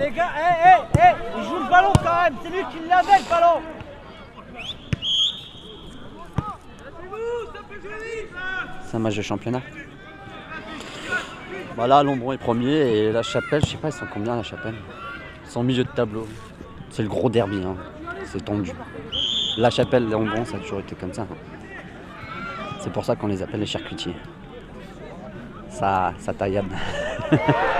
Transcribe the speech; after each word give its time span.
Eh 0.00 0.04
les 0.04 0.10
gars, 0.12 0.30
eh, 0.36 0.68
eh, 0.68 0.98
eh, 1.00 1.38
il 1.38 1.44
joue 1.44 1.58
le 1.58 1.68
ballon 1.68 1.92
quand 2.02 2.22
même, 2.22 2.34
c'est 2.42 2.50
lui 2.50 2.62
qui 2.70 2.88
l'avait 2.88 3.18
le 3.18 3.28
ballon 3.28 3.60
C'est 8.84 8.96
un 8.96 9.00
match 9.00 9.16
de 9.16 9.22
championnat. 9.22 9.60
Voilà, 11.76 12.02
Lombron 12.02 12.32
est 12.32 12.38
premier 12.38 12.74
et 12.74 13.12
la 13.12 13.22
chapelle, 13.22 13.62
je 13.64 13.70
sais 13.70 13.76
pas, 13.76 13.88
ils 13.88 13.92
sont 13.92 14.06
combien 14.12 14.36
la 14.36 14.42
chapelle? 14.42 14.74
Ils 15.44 15.50
sont 15.50 15.62
milieu 15.62 15.84
de 15.84 15.90
tableau. 15.90 16.26
C'est 16.90 17.02
le 17.02 17.08
gros 17.08 17.28
derby, 17.28 17.62
hein. 17.64 17.76
c'est 18.24 18.44
tendu. 18.44 18.72
La 19.58 19.70
chapelle, 19.70 20.08
Lombron, 20.08 20.44
ça 20.44 20.56
a 20.56 20.60
toujours 20.60 20.80
été 20.80 20.94
comme 20.94 21.12
ça. 21.12 21.22
hein. 21.22 21.36
C'est 22.80 22.92
pour 22.92 23.04
ça 23.04 23.16
qu'on 23.16 23.26
les 23.26 23.42
appelle 23.42 23.60
les 23.60 23.66
charcutiers. 23.66 24.16
Ça, 25.68 26.14
ça 26.18 26.32
taillade. 26.32 26.66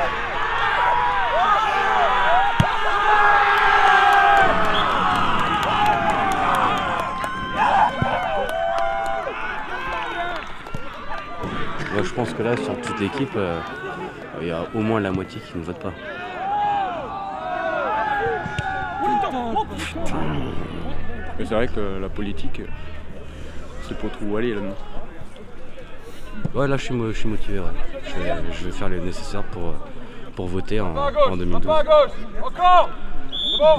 que 12.39 12.43
là, 12.45 12.57
sur 12.57 12.81
toute 12.81 13.01
l'équipe, 13.01 13.35
euh, 13.37 13.61
il 14.41 14.47
y 14.49 14.51
a 14.51 14.61
au 14.75 14.79
moins 14.81 15.01
la 15.01 15.11
moitié 15.11 15.41
qui 15.41 15.59
ne 15.59 15.65
vote 15.65 15.79
pas. 15.81 15.93
Mais 21.39 21.45
c'est 21.45 21.55
vrai 21.55 21.69
que 21.69 21.99
la 22.01 22.09
politique, 22.09 22.63
c'est 23.83 23.97
pas 23.99 24.09
trop 24.09 24.25
où 24.27 24.37
aller 24.37 24.55
là-dedans. 24.55 24.75
Ouais, 26.55 26.69
là, 26.69 26.77
je 26.77 26.85
suis, 26.85 26.95
mo- 26.95 27.11
je 27.13 27.19
suis 27.19 27.29
motivé. 27.29 27.59
ouais. 27.59 27.67
Je, 28.05 28.23
vais, 28.23 28.33
je 28.53 28.65
vais 28.65 28.71
faire 28.73 28.89
le 28.89 29.01
nécessaire 29.01 29.43
pour, 29.45 29.75
pour 30.37 30.47
voter 30.47 30.81
en, 30.81 30.95
en 31.31 31.37
2012. 31.37 31.67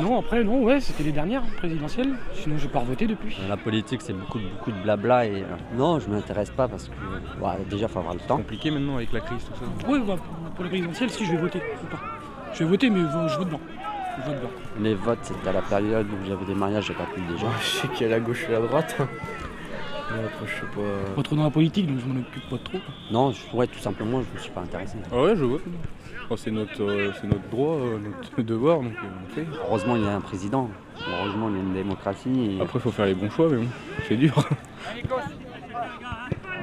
Non, 0.02 0.20
après, 0.20 0.44
non, 0.44 0.64
ouais, 0.64 0.80
c'était 0.80 1.04
les 1.04 1.12
dernières 1.12 1.44
présidentielles. 1.58 2.14
Sinon, 2.34 2.58
j'ai 2.58 2.68
pas 2.68 2.80
revoté 2.80 3.08
depuis. 3.08 3.38
La 3.48 3.58
politique, 3.58 4.02
c'est 4.02 4.14
beaucoup, 4.14 4.40
de- 4.40 4.48
beaucoup 4.50 4.72
de 4.72 4.82
blabla 4.82 5.26
et 5.26 5.42
euh, 5.44 5.46
non, 5.76 6.00
je 6.00 6.10
m'intéresse 6.10 6.50
pas 6.52 6.68
parce 6.68 6.90
que 6.90 7.44
ouais, 7.44 7.52
déjà, 7.70 7.88
faut 7.88 8.00
avoir 8.00 8.14
le 8.16 8.20
temps. 8.22 8.38
Compliqué 8.38 8.72
maintenant 8.72 8.96
avec 8.98 9.12
la 9.14 9.22
crise, 9.22 9.44
tout 9.46 9.54
ça. 9.54 9.66
Oui, 9.88 10.00
bah, 10.06 10.16
pour 10.56 10.64
les 10.64 10.70
présidentielles, 10.70 11.10
si, 11.10 11.26
je 11.26 11.32
vais 11.32 11.38
voter. 11.38 11.60
ou 11.84 11.88
pas. 11.88 12.00
Je 12.54 12.60
vais 12.64 12.70
voter, 12.70 12.90
mais 12.90 13.00
je 13.02 13.38
vote 13.38 13.50
blanc. 13.50 13.60
Je 14.20 14.30
vote 14.32 14.40
blanc. 14.42 14.50
Les 14.82 14.96
votes, 14.96 15.20
c'était 15.22 15.50
à 15.50 15.54
la 15.54 15.62
période 15.62 16.08
où 16.08 16.28
j'avais 16.28 16.46
des 16.46 16.56
mariages, 16.56 16.86
j'ai 16.88 16.94
pas 16.94 17.06
pu 17.14 17.22
déjà. 17.32 17.48
Je 17.62 17.66
sais 17.68 17.88
qu'il 17.90 18.08
y 18.08 18.10
a 18.10 18.14
la 18.14 18.20
gauche 18.20 18.46
et 18.50 18.52
la 18.52 18.60
droite. 18.60 18.98
Après, 20.12 20.48
je 20.48 20.56
sais 20.56 20.62
pas. 20.76 21.14
Pas 21.16 21.24
trop 21.24 21.36
dans 21.36 21.44
la 21.44 21.50
politique, 21.52 21.88
donc 21.88 22.00
je 22.00 22.06
m'en 22.06 22.20
occupe 22.20 22.50
pas 22.50 22.58
trop. 22.64 22.80
Non, 23.12 23.32
je- 23.32 23.56
ouais, 23.56 23.68
tout 23.68 23.80
simplement, 23.80 24.22
je 24.22 24.34
me 24.36 24.40
suis 24.42 24.52
pas 24.52 24.62
intéressé. 24.62 24.98
Ah 25.12 25.22
ouais, 25.22 25.36
je 25.36 25.44
vote. 25.46 25.62
Oh, 26.32 26.38
c'est 26.38 26.52
notre, 26.52 26.82
euh, 26.84 27.12
c'est 27.20 27.28
notre 27.28 27.48
droit, 27.50 27.76
euh, 27.76 27.98
notre 28.00 28.42
devoir, 28.48 28.78
donc 28.82 28.94
euh, 28.94 29.08
on 29.08 29.28
le 29.28 29.34
fait. 29.34 29.48
Heureusement, 29.68 29.96
il 29.96 30.04
y 30.04 30.08
a 30.08 30.16
un 30.16 30.22
président. 30.22 30.70
Heureusement, 31.08 31.50
il 31.50 31.56
y 31.56 31.60
a 31.60 31.62
une 31.62 31.74
démocratie. 31.74 32.58
et- 32.58 32.62
Après, 32.62 32.80
il 32.80 32.82
faut 32.82 32.92
faire 32.92 33.06
les 33.06 33.14
bons 33.16 33.30
choix, 33.30 33.48
mais 33.50 33.58
bon, 33.58 33.68
c'est 34.08 34.16
dur. 34.16 34.34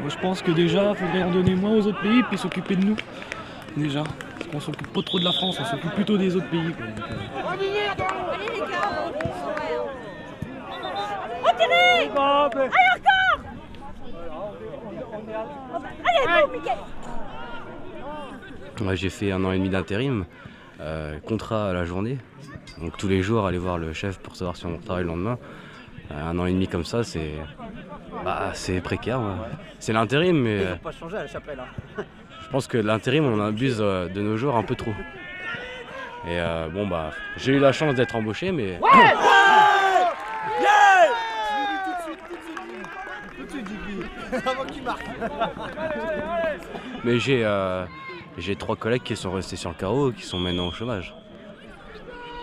Moi, 0.01 0.09
je 0.11 0.17
pense 0.19 0.43
que 0.43 0.51
déjà, 0.53 0.91
il 0.91 0.97
faudrait 0.97 1.23
en 1.23 1.31
donner 1.31 1.55
moins 1.55 1.71
aux 1.73 1.87
autres 1.87 2.01
pays, 2.01 2.23
puis 2.25 2.37
s'occuper 2.39 2.77
de 2.77 2.85
nous. 2.85 2.97
Déjà. 3.77 4.03
Parce 4.39 4.51
qu'on 4.51 4.61
s'occupe 4.61 4.93
pas 4.93 5.03
trop 5.03 5.19
de 5.19 5.25
la 5.25 5.33
France, 5.33 5.59
on 5.61 5.65
s'occupe 5.65 5.93
plutôt 5.93 6.17
des 6.17 6.37
autres 6.37 6.49
pays. 6.49 6.73
quoi. 6.77 6.87
Donc, 6.87 6.99
euh, 7.11 7.49
Allez 7.49 7.69
les 7.69 7.97
gars 7.97 8.07
Retirez 11.45 11.99
Allez 11.99 12.11
encore 12.11 12.51
Allez, 18.81 18.97
j'ai 18.97 19.11
fait 19.11 19.33
un 19.33 19.45
an 19.45 19.53
et 19.53 19.59
demi 19.59 19.70
d'intérim, 19.70 20.27
euh, 20.81 21.19
contrat 21.21 21.71
à 21.71 21.72
la 21.72 21.84
journée. 21.84 22.19
Donc 22.81 22.97
tous 22.97 23.09
les 23.09 23.22
jours, 23.22 23.47
aller 23.47 23.59
voir 23.59 23.78
le 23.78 23.93
chef 23.93 24.19
pour 24.19 24.37
savoir 24.37 24.56
si 24.56 24.66
on 24.66 24.78
travaille 24.78 25.05
le 25.05 25.11
lendemain. 25.11 25.38
Euh, 26.11 26.31
un 26.31 26.38
an 26.38 26.47
et 26.47 26.53
demi 26.53 26.69
comme 26.69 26.84
ça, 26.84 27.03
c'est 27.03 27.33
bah, 28.25 28.50
c'est 28.55 28.81
précaire. 28.81 29.21
ouais. 29.21 29.27
C'est 29.78 29.93
l'intérim, 29.93 30.37
mais 30.37 30.59
euh, 30.61 30.77
pas 30.77 30.93
changer 30.93 31.16
à 31.16 31.22
la 31.22 31.28
chapelle. 31.28 31.61
Hein. 31.61 32.03
je 32.43 32.49
pense 32.49 32.66
que 32.66 32.78
l'intérim, 32.78 33.25
on 33.25 33.41
abuse 33.41 33.78
euh, 33.81 34.09
de 34.09 34.21
nos 34.21 34.37
jours 34.37 34.56
un 34.56 34.62
peu 34.62 34.75
trop. 34.75 34.93
Et 36.27 36.41
euh, 36.41 36.69
bon, 36.69 36.87
bah, 36.87 37.11
j'ai 37.37 37.53
eu 37.53 37.59
la 37.59 37.72
chance 37.72 37.94
d'être 37.94 38.16
embauché, 38.16 38.53
mais 38.53 38.81
Mais 47.04 47.19
j'ai 47.19 47.44
euh, 47.44 47.84
j'ai 48.38 48.56
trois 48.56 48.76
collègues 48.76 49.03
qui 49.03 49.16
sont 49.16 49.31
restés 49.32 49.56
sur 49.56 49.70
le 49.70 49.76
carreau, 49.76 50.12
qui 50.12 50.22
sont 50.22 50.38
maintenant 50.38 50.69
au 50.69 50.72
chômage. 50.72 51.14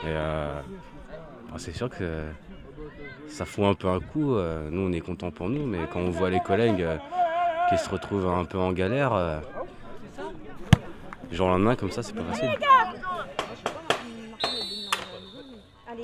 Et 0.03 0.07
euh, 0.07 0.59
ah, 1.51 1.55
c'est 1.57 1.75
sûr 1.75 1.89
que 1.89 2.23
ça 3.27 3.45
fout 3.45 3.65
un 3.65 3.73
peu 3.73 3.87
un 3.87 3.99
coup. 3.99 4.35
euh, 4.35 4.69
nous, 4.69 4.81
on 4.81 4.91
est 4.91 5.01
contents 5.01 5.31
pour 5.31 5.49
nous, 5.49 5.65
mais 5.65 5.79
quand 5.91 5.99
on 5.99 6.09
voit 6.09 6.29
les 6.29 6.39
collègues 6.39 6.85
qui 7.69 7.77
se 7.77 7.89
retrouvent 7.89 8.27
un 8.27 8.45
peu 8.45 8.57
en 8.57 8.71
galère, 8.71 9.41
jour 11.31 11.47
au 11.47 11.49
lendemain 11.49 11.75
comme 11.75 11.91
ça, 11.91 12.03
c'est 12.03 12.13
pas 12.13 12.23
facile. 12.23 12.49
Allez, 15.87 16.03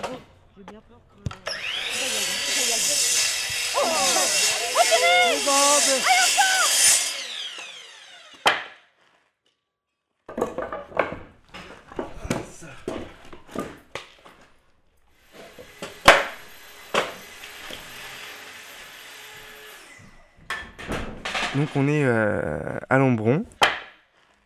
go 21.55 21.58
Donc 21.69 21.83
on 21.83 21.87
est 21.87 22.03
euh, 22.03 22.79
à 22.89 22.97
Lombron, 22.97 23.45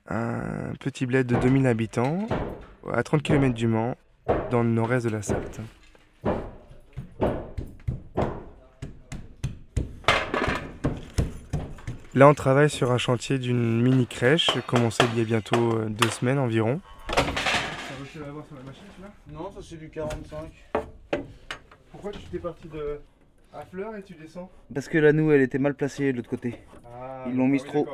un 0.09 0.73
petit 0.77 1.05
bled 1.05 1.25
de 1.25 1.37
2000 1.37 1.67
habitants, 1.67 2.27
à 2.91 3.01
30 3.01 3.23
km 3.23 3.53
du 3.53 3.67
Mans, 3.67 3.95
dans 4.51 4.61
le 4.61 4.67
nord-est 4.67 5.05
de 5.05 5.09
la 5.09 5.21
Sarthe. 5.21 5.61
Là 12.13 12.27
on 12.27 12.33
travaille 12.33 12.69
sur 12.69 12.91
un 12.91 12.97
chantier 12.97 13.39
d'une 13.39 13.81
mini 13.81 14.05
crèche, 14.05 14.49
commencé 14.67 15.03
il 15.13 15.19
y 15.19 15.21
a 15.21 15.25
bientôt 15.25 15.77
euh, 15.77 15.87
deux 15.87 16.09
semaines 16.09 16.39
environ. 16.39 16.81
Non, 19.31 19.49
ça 19.53 19.59
c'est 19.61 19.77
du 19.77 19.89
45. 19.89 20.51
Pourquoi 21.89 22.11
tu 22.11 22.19
t'es 22.29 22.39
parti 22.39 22.67
de 22.67 22.99
à 23.53 23.65
fleur 23.65 23.95
et 23.95 24.01
tu 24.03 24.13
descends 24.15 24.49
Parce 24.73 24.87
que 24.87 24.97
la 24.97 25.13
noue 25.13 25.31
elle 25.31 25.41
était 25.41 25.59
mal 25.59 25.73
placée 25.75 26.11
de 26.11 26.17
l'autre 26.17 26.29
côté. 26.29 26.55
Ah, 26.85 27.25
Ils 27.27 27.35
l'ont 27.35 27.47
mise 27.47 27.63
trop. 27.63 27.87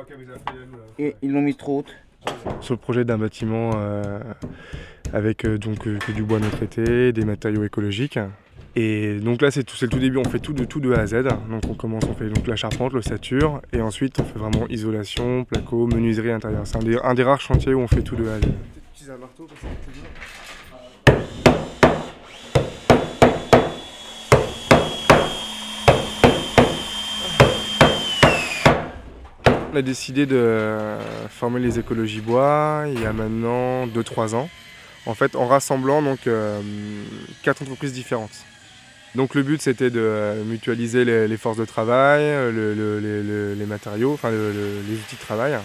Et 0.98 1.16
ils 1.22 1.32
l'ont 1.32 1.42
mise 1.42 1.56
trop 1.56 1.78
haute. 1.80 1.94
sur 2.60 2.74
le 2.74 2.78
projet 2.80 3.04
d'un 3.04 3.18
bâtiment 3.18 3.70
euh, 3.76 4.20
avec 5.12 5.44
euh, 5.44 5.58
donc 5.58 5.86
euh, 5.86 5.98
que 5.98 6.12
du 6.12 6.22
bois 6.22 6.38
non 6.38 6.50
traité, 6.50 7.12
des 7.12 7.24
matériaux 7.24 7.64
écologiques. 7.64 8.18
Et 8.76 9.18
donc 9.18 9.42
là 9.42 9.50
c'est 9.50 9.64
tout, 9.64 9.74
c'est 9.76 9.86
le 9.86 9.90
tout 9.90 9.98
début, 9.98 10.18
on 10.18 10.24
fait 10.24 10.38
tout 10.38 10.52
de 10.52 10.64
tout 10.64 10.80
de 10.80 10.92
A 10.92 11.00
à 11.00 11.06
Z. 11.06 11.24
Donc 11.50 11.62
on 11.68 11.74
commence, 11.74 12.04
on 12.08 12.14
fait 12.14 12.28
donc 12.28 12.46
la 12.46 12.56
charpente, 12.56 12.92
l'ossature, 12.92 13.60
et 13.72 13.80
ensuite 13.80 14.20
on 14.20 14.24
fait 14.24 14.38
vraiment 14.38 14.66
isolation, 14.68 15.44
placo, 15.44 15.86
menuiserie 15.88 16.30
intérieure. 16.30 16.66
C'est 16.66 16.76
un 16.76 16.80
des, 16.80 16.96
un 17.02 17.14
des 17.14 17.24
rares 17.24 17.40
chantiers 17.40 17.74
où 17.74 17.80
on 17.80 17.88
fait 17.88 18.02
tout 18.02 18.16
de 18.16 18.28
A 18.28 18.34
à 18.34 18.38
Z. 18.38 19.10
un 19.10 19.16
marteau 19.16 19.46
parce 19.46 19.60
que 19.60 19.66
On 29.72 29.76
a 29.76 29.82
décidé 29.82 30.26
de 30.26 30.76
former 31.28 31.60
les 31.60 31.78
écologies 31.78 32.20
bois 32.20 32.84
il 32.88 33.00
y 33.00 33.06
a 33.06 33.12
maintenant 33.12 33.86
2-3 33.86 34.34
ans. 34.34 34.48
En 35.06 35.14
fait, 35.14 35.36
en 35.36 35.46
rassemblant 35.46 36.02
donc 36.02 36.26
euh, 36.26 36.60
entreprises 37.46 37.92
différentes. 37.92 38.34
Donc 39.14 39.34
le 39.34 39.42
but 39.42 39.62
c'était 39.62 39.90
de 39.90 40.34
mutualiser 40.44 41.04
les, 41.04 41.36
forces 41.36 41.56
de 41.56 41.64
travail, 41.64 42.22
euh, 42.22 42.50
le- 42.52 42.74
le- 42.74 42.98
les- 42.98 43.22
le- 43.22 43.54
les 43.54 43.66
matériaux, 43.66 44.18
les 44.24 44.94
outils 44.96 45.16
de 45.16 45.20
travail. 45.20 45.56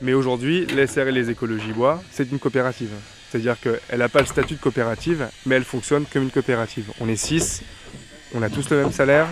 Mais 0.00 0.14
aujourd'hui, 0.14 0.66
l'SR 0.66 1.06
et 1.08 1.12
les 1.12 1.30
écologies 1.30 1.72
bois, 1.72 2.02
c'est 2.10 2.30
une 2.30 2.40
coopérative. 2.40 2.90
C'est-à-dire 3.30 3.56
qu'elle 3.60 3.98
n'a 3.98 4.08
pas 4.08 4.20
le 4.20 4.26
statut 4.26 4.54
de 4.54 4.60
coopérative, 4.60 5.28
mais 5.46 5.54
elle 5.54 5.64
fonctionne 5.64 6.04
comme 6.12 6.24
une 6.24 6.30
coopérative. 6.30 6.90
On 7.00 7.08
est 7.08 7.16
six, 7.16 7.62
on 8.34 8.42
a 8.42 8.50
tous 8.50 8.68
le 8.70 8.78
même 8.78 8.92
salaire, 8.92 9.26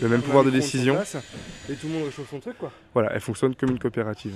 le 0.00 0.08
même 0.08 0.22
pouvoir 0.22 0.44
de 0.44 0.50
décision. 0.50 0.98
Et 1.68 1.74
tout 1.74 1.86
le 1.86 1.92
monde 1.94 2.04
réchauffe 2.04 2.30
son 2.30 2.40
truc 2.40 2.58
quoi. 2.58 2.72
Voilà, 2.94 3.10
elle 3.12 3.20
fonctionne 3.20 3.54
comme 3.54 3.70
une 3.70 3.78
coopérative. 3.78 4.34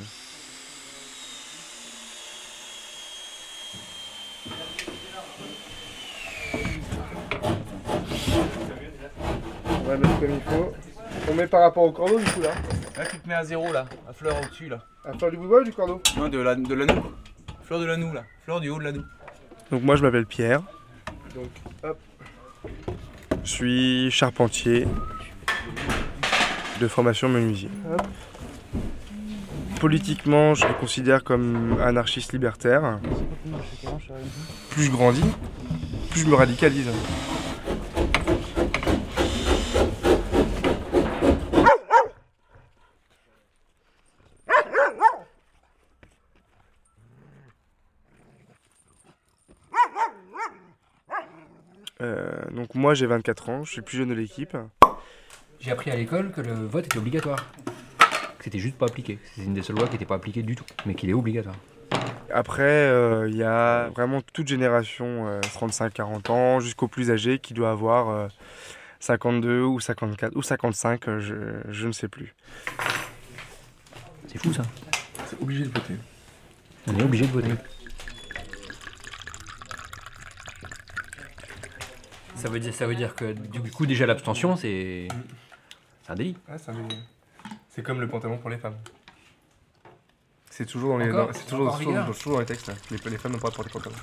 On 9.67 9.89
va 9.89 9.97
mettre 9.97 10.21
comme 10.21 10.31
il 10.31 10.41
faut. 10.41 10.73
On 11.31 11.35
met 11.35 11.47
par 11.47 11.63
rapport 11.63 11.85
au 11.85 11.93
cordeau 11.93 12.19
du 12.19 12.25
coup 12.25 12.41
là. 12.41 12.55
Là, 12.97 13.07
tu 13.11 13.19
te 13.19 13.29
mets 13.29 13.35
à 13.35 13.45
zéro 13.45 13.73
là, 13.73 13.87
à 14.09 14.13
fleur 14.13 14.37
au-dessus 14.41 14.69
là. 14.69 14.85
À 15.05 15.13
fleur 15.15 15.31
du 15.31 15.37
bois 15.37 15.61
ou 15.61 15.65
du 15.65 15.73
cordeau 15.73 16.01
Non, 16.17 16.29
de 16.29 16.39
la 16.39 16.55
de 16.55 16.75
l'anneau. 16.75 17.03
Fleur 17.63 17.81
de 17.81 17.87
l'anneau 17.87 18.13
là. 18.13 18.25
Fleur 18.45 18.61
du 18.61 18.71
haut 18.71 18.79
de 18.79 18.85
l'anneau. 18.85 19.03
Donc 19.71 19.83
moi 19.83 19.97
je 19.97 20.03
m'appelle 20.03 20.27
Pierre. 20.27 20.63
Donc 21.35 21.49
hop. 21.83 21.99
Je 23.45 23.51
suis 23.51 24.11
charpentier 24.11 24.87
de 26.81 26.89
formation 26.89 27.29
menuisier. 27.29 27.71
Politiquement, 29.81 30.55
je 30.55 30.67
me 30.67 30.73
considère 30.73 31.25
comme 31.25 31.79
anarchiste 31.81 32.33
libertaire. 32.33 33.01
Plus 34.71 34.85
je 34.85 34.91
grandis, 34.91 35.25
plus 36.11 36.21
je 36.21 36.27
me 36.27 36.35
radicalise. 36.35 36.89
Euh, 52.01 52.33
donc 52.51 52.75
moi 52.75 52.95
j'ai 52.95 53.07
24 53.07 53.49
ans, 53.49 53.65
je 53.65 53.71
suis 53.71 53.79
le 53.79 53.85
plus 53.85 53.99
jeune 53.99 54.09
de 54.09 54.15
l'équipe. 54.15 54.57
J'ai 55.65 55.71
appris 55.71 55.91
à 55.91 55.97
l'école 55.97 56.31
que 56.31 56.43
le 56.43 56.53
vote 56.53 56.85
était 56.85 56.99
obligatoire. 56.99 57.51
Que 58.37 58.45
c'était 58.45 58.59
juste 58.59 58.77
pas 58.77 58.85
appliqué. 58.85 59.19
C'est 59.35 59.45
une 59.45 59.55
des 59.55 59.63
seules 59.63 59.77
lois 59.77 59.87
qui 59.87 59.95
n'était 59.95 60.05
pas 60.05 60.17
appliquée 60.17 60.43
du 60.43 60.57
tout, 60.57 60.65
mais 60.85 60.95
qu'il 60.95 61.09
est 61.09 61.15
obligatoire. 61.15 61.57
Après, 62.31 62.63
euh, 62.65 63.31
il 63.31 63.37
y 63.37 63.43
a 63.43 63.89
vraiment 63.89 64.21
toute 64.35 64.47
génération, 64.47 65.27
euh, 65.27 65.41
35-40 65.41 66.31
ans, 66.31 66.61
jusqu'au 66.61 66.87
plus 66.87 67.11
âgé, 67.11 67.39
qui 67.39 67.55
doit 67.55 67.71
avoir 67.71 68.11
euh, 68.11 68.29
52 69.01 69.63
ou 69.63 69.81
54 69.81 70.37
ou 70.37 70.43
55, 70.43 71.09
euh, 71.09 71.21
je, 71.21 71.35
je 71.73 71.87
ne 71.87 71.93
sais 71.93 72.09
plus. 72.09 72.35
C'est 74.27 74.37
fou 74.37 74.53
ça. 74.53 74.65
C'est 75.29 75.41
obligé 75.41 75.63
de 75.63 75.69
voter. 75.69 75.95
On 76.89 76.99
est 76.99 77.03
obligé 77.03 77.25
de 77.25 77.33
voter. 77.33 77.53
Ça 82.35 82.51
veut 82.51 82.61
dire, 82.61 82.75
ça 82.75 82.87
veut 82.87 82.95
dire 82.95 83.15
que 83.15 83.33
du 83.33 83.71
coup 83.71 83.87
déjà 83.87 84.05
l'abstention 84.05 84.55
c'est 84.55 85.09
c'est 86.05 86.13
un 86.13 86.15
délit. 86.15 86.37
c'est 87.71 87.83
comme 87.83 88.01
le 88.01 88.09
pantalon 88.09 88.39
pour 88.39 88.51
les 88.51 88.59
femmes. 88.59 88.77
C'est 90.51 90.67
toujours 90.67 90.91
dans 90.91 90.99
les, 90.99 91.11
Encore 91.11 91.27
dans- 91.29 91.33
c'est 91.33 91.45
toujours, 91.47 91.61
Encore 91.63 91.75
en 91.75 91.79
toujours- 91.79 91.93
vigueur 91.93 92.17
toujours 92.17 92.33
dans 92.35 92.41
les 92.41 92.47
textes. 92.47 92.67
là. 92.69 92.75
Les, 92.91 93.11
les 93.11 93.19
femmes 93.19 93.33
n'ont 93.33 93.39
pas 93.39 93.51
de 93.51 93.55
porter 93.57 93.71
pantalon. 93.71 93.97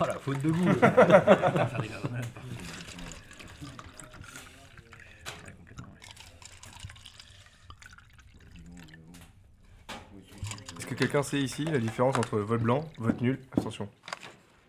Oh 0.00 0.04
la 0.06 0.14
faute 0.14 0.40
de 0.40 0.50
goût. 0.50 0.70
Est-ce 10.78 10.86
que 10.86 10.94
quelqu'un 10.94 11.22
sait 11.22 11.40
ici 11.40 11.64
la 11.64 11.78
différence 11.78 12.16
entre 12.18 12.38
vote 12.38 12.62
blanc, 12.62 12.84
vote 12.98 13.20
nul, 13.20 13.38
abstention? 13.56 13.88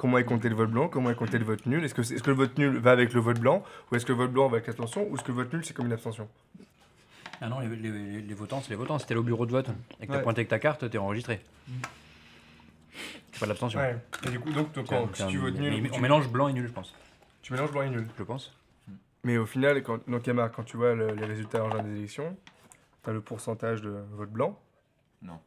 Comment 0.02 0.18
est 0.18 0.24
compté 0.24 0.50
le 0.50 0.56
vote 0.56 0.72
blanc 0.72 0.88
Comment 0.88 1.12
est 1.12 1.16
compté 1.16 1.38
le 1.38 1.46
vote 1.46 1.64
nul 1.68 1.84
Est-ce 1.86 1.94
que, 1.94 2.02
est-ce 2.02 2.24
que 2.24 2.32
le 2.32 2.36
vote 2.36 2.58
nul 2.58 2.76
va 2.80 2.90
avec 2.90 3.14
le 3.14 3.20
vote 3.20 3.38
blanc 3.40 3.64
Ou 3.92 3.96
est-ce 3.96 4.04
que 4.04 4.12
le 4.12 4.18
vote 4.18 4.32
blanc 4.32 4.48
va 4.48 4.56
avec 4.56 4.66
l'abstention 4.66 5.08
Ou 5.08 5.14
est-ce 5.16 5.22
que 5.24 5.28
le 5.28 5.36
vote 5.36 5.54
nul 5.54 5.64
c'est 5.64 5.76
comme 5.76 5.86
une 5.86 5.94
abstention? 5.94 6.28
Ah 7.40 7.48
non, 7.48 7.60
les, 7.60 7.68
les- 7.76 8.22
les 8.24 8.34
votants, 8.34 8.62
c'est 8.64 8.72
les 8.72 8.76
votants. 8.78 8.98
Si 8.98 9.06
t'es 9.06 9.14
au 9.14 9.22
bureau 9.22 9.46
de 9.46 9.52
vote 9.52 9.70
et 10.00 10.08
que 10.08 10.12
t'as 10.12 10.18
Ouais. 10.18 10.24
pointé 10.24 10.40
avec 10.40 10.50
ta 10.50 10.58
carte, 10.58 10.90
t'es 10.90 10.98
enregistré. 10.98 11.40
C'est 13.32 13.40
pas 13.40 13.46
de 13.46 13.50
l'abstention. 13.50 13.80
Ouais. 13.80 13.96
Et 14.26 14.30
du 14.32 14.40
coup, 14.40 14.52
donc, 14.52 14.70
quand- 14.90 15.16
si 15.16 15.28
tu 15.28 15.38
un- 15.38 15.42
votes 15.42 15.54
nul. 15.60 15.82
mais 15.84 15.90
tu- 15.90 15.96
On 15.98 16.02
mélange 16.02 16.28
blanc 16.30 16.48
et 16.48 16.54
nul, 16.54 16.66
je 16.68 16.74
pense. 16.74 16.96
Tu 17.44 17.54
mélanges 17.54 17.72
blanc 17.72 17.84
et 17.84 17.90
nul. 17.92 18.08
Je 18.18 18.24
pense. 18.24 18.56
Mais 19.24 19.38
au 19.38 19.46
final, 19.46 19.84
quand, 19.84 20.00
donc 20.10 20.26
Yamar, 20.26 20.52
quand 20.52 20.64
tu 20.64 20.78
vois 20.78 20.96
le- 20.96 21.12
les 21.14 21.26
résultats 21.26 21.64
en 21.64 21.70
juin 21.70 21.84
des 21.84 21.96
élections, 21.96 22.36
t'as 23.04 23.12
le 23.12 23.22
pourcentage 23.22 23.84
de 23.84 23.94
vote 24.14 24.32
blanc. 24.32 24.60
Non. 25.22 25.40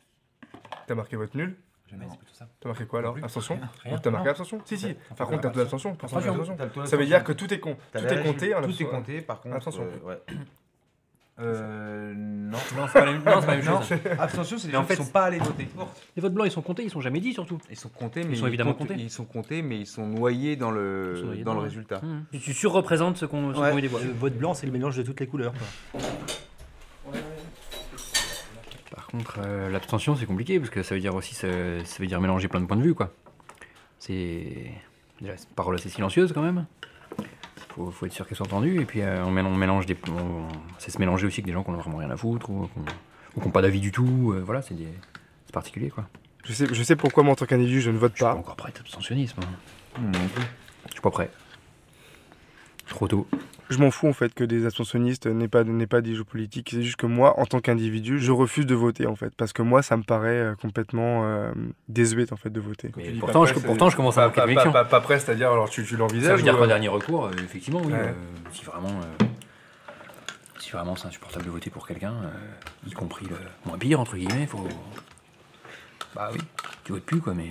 T'as 0.86 0.94
marqué 0.94 1.16
vote 1.16 1.34
nul. 1.34 1.56
Jamais, 1.94 2.06
c'est 2.10 2.18
plutôt 2.18 2.34
ça. 2.34 2.48
T'as 2.60 2.68
marqué 2.68 2.86
quoi 2.86 2.98
alors. 3.00 3.16
Abstention 3.22 3.58
t'as 4.02 4.10
marqué 4.10 4.28
abstention 4.30 4.60
Si, 4.64 4.76
si. 4.78 4.94
Par 5.16 5.26
contre, 5.28 5.42
t'as 5.42 5.48
de 5.50 5.58
l'abstention. 5.58 5.96
le 6.02 6.86
Ça 6.86 6.96
veut 6.96 7.06
dire 7.06 7.24
que 7.24 7.32
tout 7.32 7.52
est 7.52 7.60
con. 7.60 7.76
Tout 7.92 7.98
est 7.98 8.22
compté 8.22 8.54
en 8.54 8.62
Tout 8.62 8.82
est 8.82 8.86
compté, 8.86 9.20
par 9.20 9.40
contre. 9.40 9.56
Abstention. 9.56 9.82
euh, 9.84 10.08
ouais. 10.08 10.20
Euh. 11.40 12.12
Non. 12.16 12.58
Non, 12.76 12.86
c'est 12.86 12.92
pas 13.00 13.04
la 13.06 13.12
même, 13.12 13.24
non, 13.24 13.40
c'est 13.40 13.46
pas 13.46 13.56
la 13.56 13.56
même 13.56 13.64
chose. 13.64 13.98
Abstention, 14.20 14.56
c'est 14.58 14.66
les 14.68 14.72
Mais 14.72 14.78
en 14.78 14.82
gens 14.82 14.86
qui 14.86 14.94
fait, 14.96 15.02
sont 15.02 15.10
pas 15.10 15.24
allés 15.24 15.38
voter. 15.38 15.66
Les 16.14 16.22
votes 16.22 16.32
blancs, 16.32 16.46
ils 16.46 16.52
sont 16.52 16.62
comptés, 16.62 16.84
ils 16.84 16.90
sont 16.90 17.00
jamais 17.00 17.18
dit 17.18 17.32
surtout. 17.32 17.58
Ils 17.70 17.76
sont 17.76 17.88
comptés, 17.88 18.22
mais 18.22 18.34
Ils 18.34 18.38
sont 18.38 18.46
évidemment 18.46 18.74
comptés. 18.74 18.94
Ils 18.96 19.10
sont 19.10 19.24
comptés, 19.24 19.60
mais 19.62 19.80
ils 19.80 19.86
sont 19.86 20.06
noyés 20.06 20.54
dans 20.54 20.70
le, 20.70 21.20
noyés 21.24 21.42
dans 21.42 21.54
le 21.54 21.58
dedans, 21.58 21.64
résultat. 21.64 22.00
Mmh. 22.02 22.38
Tu, 22.38 22.54
surreprésentes 22.54 23.16
ceux 23.16 23.26
qu'on 23.26 23.52
Ouais. 23.52 23.72
ont 23.72 23.78
eu 23.78 23.82
des 23.82 23.88
voix. 23.88 24.00
Le 24.00 24.12
vote 24.12 24.34
blanc, 24.38 24.54
c'est 24.54 24.66
le 24.66 24.72
mélange 24.72 24.96
de 24.96 25.02
toutes 25.02 25.18
les 25.18 25.26
couleurs. 25.26 25.52
Par 25.92 26.02
contre, 29.18 29.38
euh, 29.44 29.70
l'abstention, 29.70 30.16
c'est 30.16 30.26
compliqué 30.26 30.58
parce 30.58 30.70
que 30.70 30.82
ça 30.82 30.94
veut 30.94 31.00
dire 31.00 31.14
aussi, 31.14 31.34
ça, 31.34 31.48
ça 31.84 31.98
veut 32.00 32.06
dire 32.06 32.20
mélanger 32.20 32.48
plein 32.48 32.60
de 32.60 32.66
points 32.66 32.76
de 32.76 32.82
vue, 32.82 32.94
quoi. 32.94 33.12
C'est. 33.98 34.70
Déjà, 35.20 35.32
une 35.34 35.54
parole 35.54 35.74
assez 35.76 35.88
silencieuse 35.88 36.32
quand 36.32 36.42
même. 36.42 36.66
Faut, 37.70 37.90
faut 37.90 38.06
être 38.06 38.12
sûr 38.12 38.26
qu'elle 38.26 38.36
soit 38.36 38.46
entendue. 38.46 38.80
Et 38.80 38.84
puis, 38.84 39.00
euh, 39.02 39.24
on, 39.24 39.30
mélange, 39.30 39.52
on 39.52 39.56
mélange 39.56 39.86
des. 39.86 39.96
On, 40.10 40.48
c'est 40.78 40.90
se 40.90 40.98
mélanger 40.98 41.26
aussi 41.26 41.36
avec 41.40 41.46
des 41.46 41.52
gens 41.52 41.64
qui 41.64 41.70
n'ont 41.70 41.78
vraiment 41.78 41.98
rien 41.98 42.10
à 42.10 42.16
foutre 42.16 42.50
ou 42.50 42.68
qui 43.34 43.40
n'ont 43.40 43.50
pas 43.50 43.62
d'avis 43.62 43.80
du 43.80 43.90
tout. 43.92 44.32
euh, 44.34 44.42
voilà, 44.44 44.62
c'est 44.62 44.74
des- 44.74 44.92
c'est 45.46 45.52
particulier, 45.52 45.90
quoi. 45.90 46.06
Je 46.44 46.52
sais, 46.52 46.66
je 46.72 46.82
sais 46.82 46.94
pourquoi 46.96 47.22
moi 47.22 47.32
en 47.32 47.36
tant 47.36 47.46
qu'individu 47.46 47.80
je 47.80 47.90
ne 47.90 47.96
vote 47.96 48.18
pas. 48.18 48.34
encore 48.34 48.56
prêt 48.56 48.70
à 48.74 48.78
l'abstentionnisme. 48.78 49.40
hein. 49.42 50.00
Non 50.02 50.28
plus. 50.34 50.44
Je 50.88 50.92
suis 50.92 51.00
pas 51.00 51.10
prêt. 51.10 51.30
Trop 52.88 53.08
tôt. 53.08 53.26
Je 53.70 53.78
m'en 53.78 53.90
fous 53.90 54.08
en 54.08 54.12
fait 54.12 54.34
que 54.34 54.44
des 54.44 54.66
abstentionnistes 54.66 55.26
n'aient 55.26 55.48
pas, 55.48 55.64
n'aient 55.64 55.86
pas 55.86 56.02
des 56.02 56.14
jeux 56.14 56.24
politiques. 56.24 56.68
C'est 56.70 56.82
juste 56.82 56.96
que 56.96 57.06
moi, 57.06 57.40
en 57.40 57.46
tant 57.46 57.60
qu'individu, 57.60 58.18
je 58.20 58.30
refuse 58.30 58.66
de 58.66 58.74
voter 58.74 59.06
en 59.06 59.16
fait. 59.16 59.34
Parce 59.34 59.54
que 59.54 59.62
moi, 59.62 59.82
ça 59.82 59.96
me 59.96 60.02
paraît 60.02 60.28
euh, 60.38 60.54
complètement 60.54 61.22
euh, 61.24 61.50
désuet 61.88 62.30
en 62.30 62.36
fait 62.36 62.50
de 62.50 62.60
voter. 62.60 62.92
Mais 62.96 63.10
pourtant, 63.18 63.46
je, 63.46 63.54
pourtant, 63.54 63.88
je 63.88 63.96
commence 63.96 64.18
à 64.18 64.26
manquer 64.26 64.40
de 64.40 64.46
conviction. 64.46 64.70
Pas, 64.72 64.84
pas 64.84 65.00
prêt, 65.00 65.18
c'est-à-dire 65.18 65.50
alors 65.50 65.70
tu, 65.70 65.82
tu 65.84 65.96
l'envisages 65.96 66.28
Ça 66.30 66.36
veut 66.36 66.42
dire 66.42 66.56
qu'en 66.58 66.64
euh, 66.64 66.66
dernier 66.66 66.88
recours, 66.88 67.24
euh, 67.26 67.30
effectivement, 67.42 67.80
oui. 67.84 67.92
Ouais. 67.94 68.00
euh, 68.00 68.12
si 68.52 68.64
vraiment, 68.66 69.00
euh, 69.00 69.24
si 70.58 70.70
vraiment 70.70 70.94
c'est 70.94 71.08
insupportable 71.08 71.46
de 71.46 71.50
voter 71.50 71.70
pour 71.70 71.86
quelqu'un, 71.86 72.12
euh, 72.12 72.86
y 72.86 72.92
compris 72.92 73.26
le 73.26 73.36
moins 73.64 73.78
pire 73.78 73.98
entre 73.98 74.16
guillemets, 74.16 74.46
faut. 74.46 74.68
Bah 76.14 76.28
oui, 76.32 76.38
tu 76.84 76.92
votes 76.92 77.04
plus 77.04 77.20
quoi, 77.20 77.32
mais. 77.34 77.48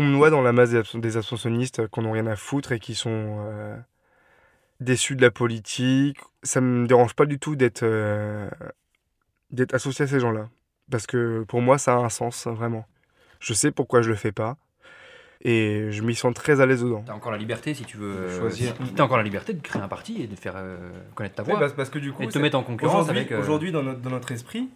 Qu'on 0.00 0.06
me 0.06 0.12
noie 0.12 0.30
dans 0.30 0.40
la 0.40 0.52
masse 0.52 0.70
des, 0.70 0.78
abs- 0.78 0.98
des 0.98 1.16
abstentionnistes 1.18 1.86
qu'on 1.88 2.00
n'ont 2.02 2.12
rien 2.12 2.26
à 2.26 2.34
foutre 2.36 2.72
et 2.72 2.78
qui 2.80 2.94
sont 2.94 3.36
euh, 3.46 3.76
déçus 4.80 5.14
de 5.14 5.20
la 5.20 5.30
politique. 5.30 6.16
Ça 6.42 6.62
me 6.62 6.86
dérange 6.86 7.12
pas 7.14 7.26
du 7.26 7.38
tout 7.38 7.54
d'être 7.54 7.82
euh, 7.82 8.48
d'être 9.50 9.74
associé 9.74 10.04
à 10.06 10.08
ces 10.08 10.18
gens-là. 10.20 10.48
Parce 10.90 11.06
que 11.06 11.44
pour 11.46 11.60
moi, 11.60 11.76
ça 11.76 11.94
a 11.94 11.98
un 11.98 12.08
sens, 12.08 12.46
vraiment. 12.46 12.86
Je 13.40 13.52
sais 13.52 13.70
pourquoi 13.70 14.00
je 14.00 14.08
le 14.08 14.16
fais 14.16 14.32
pas. 14.32 14.56
Et 15.42 15.88
je 15.90 16.02
m'y 16.02 16.14
sens 16.14 16.34
très 16.34 16.60
à 16.60 16.66
l'aise 16.66 16.82
dedans. 16.82 17.02
T'as 17.06 17.14
encore 17.14 17.32
la 17.32 17.38
liberté 17.38 17.72
si 17.74 17.84
tu 17.84 17.96
veux 17.98 18.06
euh, 18.10 18.38
Choisir. 18.40 18.74
si- 18.84 18.94
T'as 18.94 19.04
encore 19.04 19.16
la 19.18 19.22
liberté 19.22 19.52
de 19.54 19.60
créer 19.60 19.80
un 19.82 19.88
parti 19.88 20.22
et 20.22 20.26
de 20.26 20.34
faire 20.36 20.54
euh, 20.56 20.76
connaître 21.14 21.34
ta 21.36 21.42
Oui, 21.42 21.50
voix. 21.50 21.58
parce- 21.60 21.72
parce 21.74 21.90
que 21.90 21.98
du 21.98 22.12
coup, 22.12 22.22
et 22.22 22.26
de 22.26 22.30
te 22.32 22.38
mettre 22.38 22.58
en 22.58 22.62
concurrence 22.62 23.08
avec. 23.10 23.32
euh, 23.32 23.40
Aujourd'hui, 23.40 23.70
dans 23.72 23.82
notre, 23.82 24.00
dans 24.00 24.10
notre 24.10 24.32
esprit, 24.32 24.68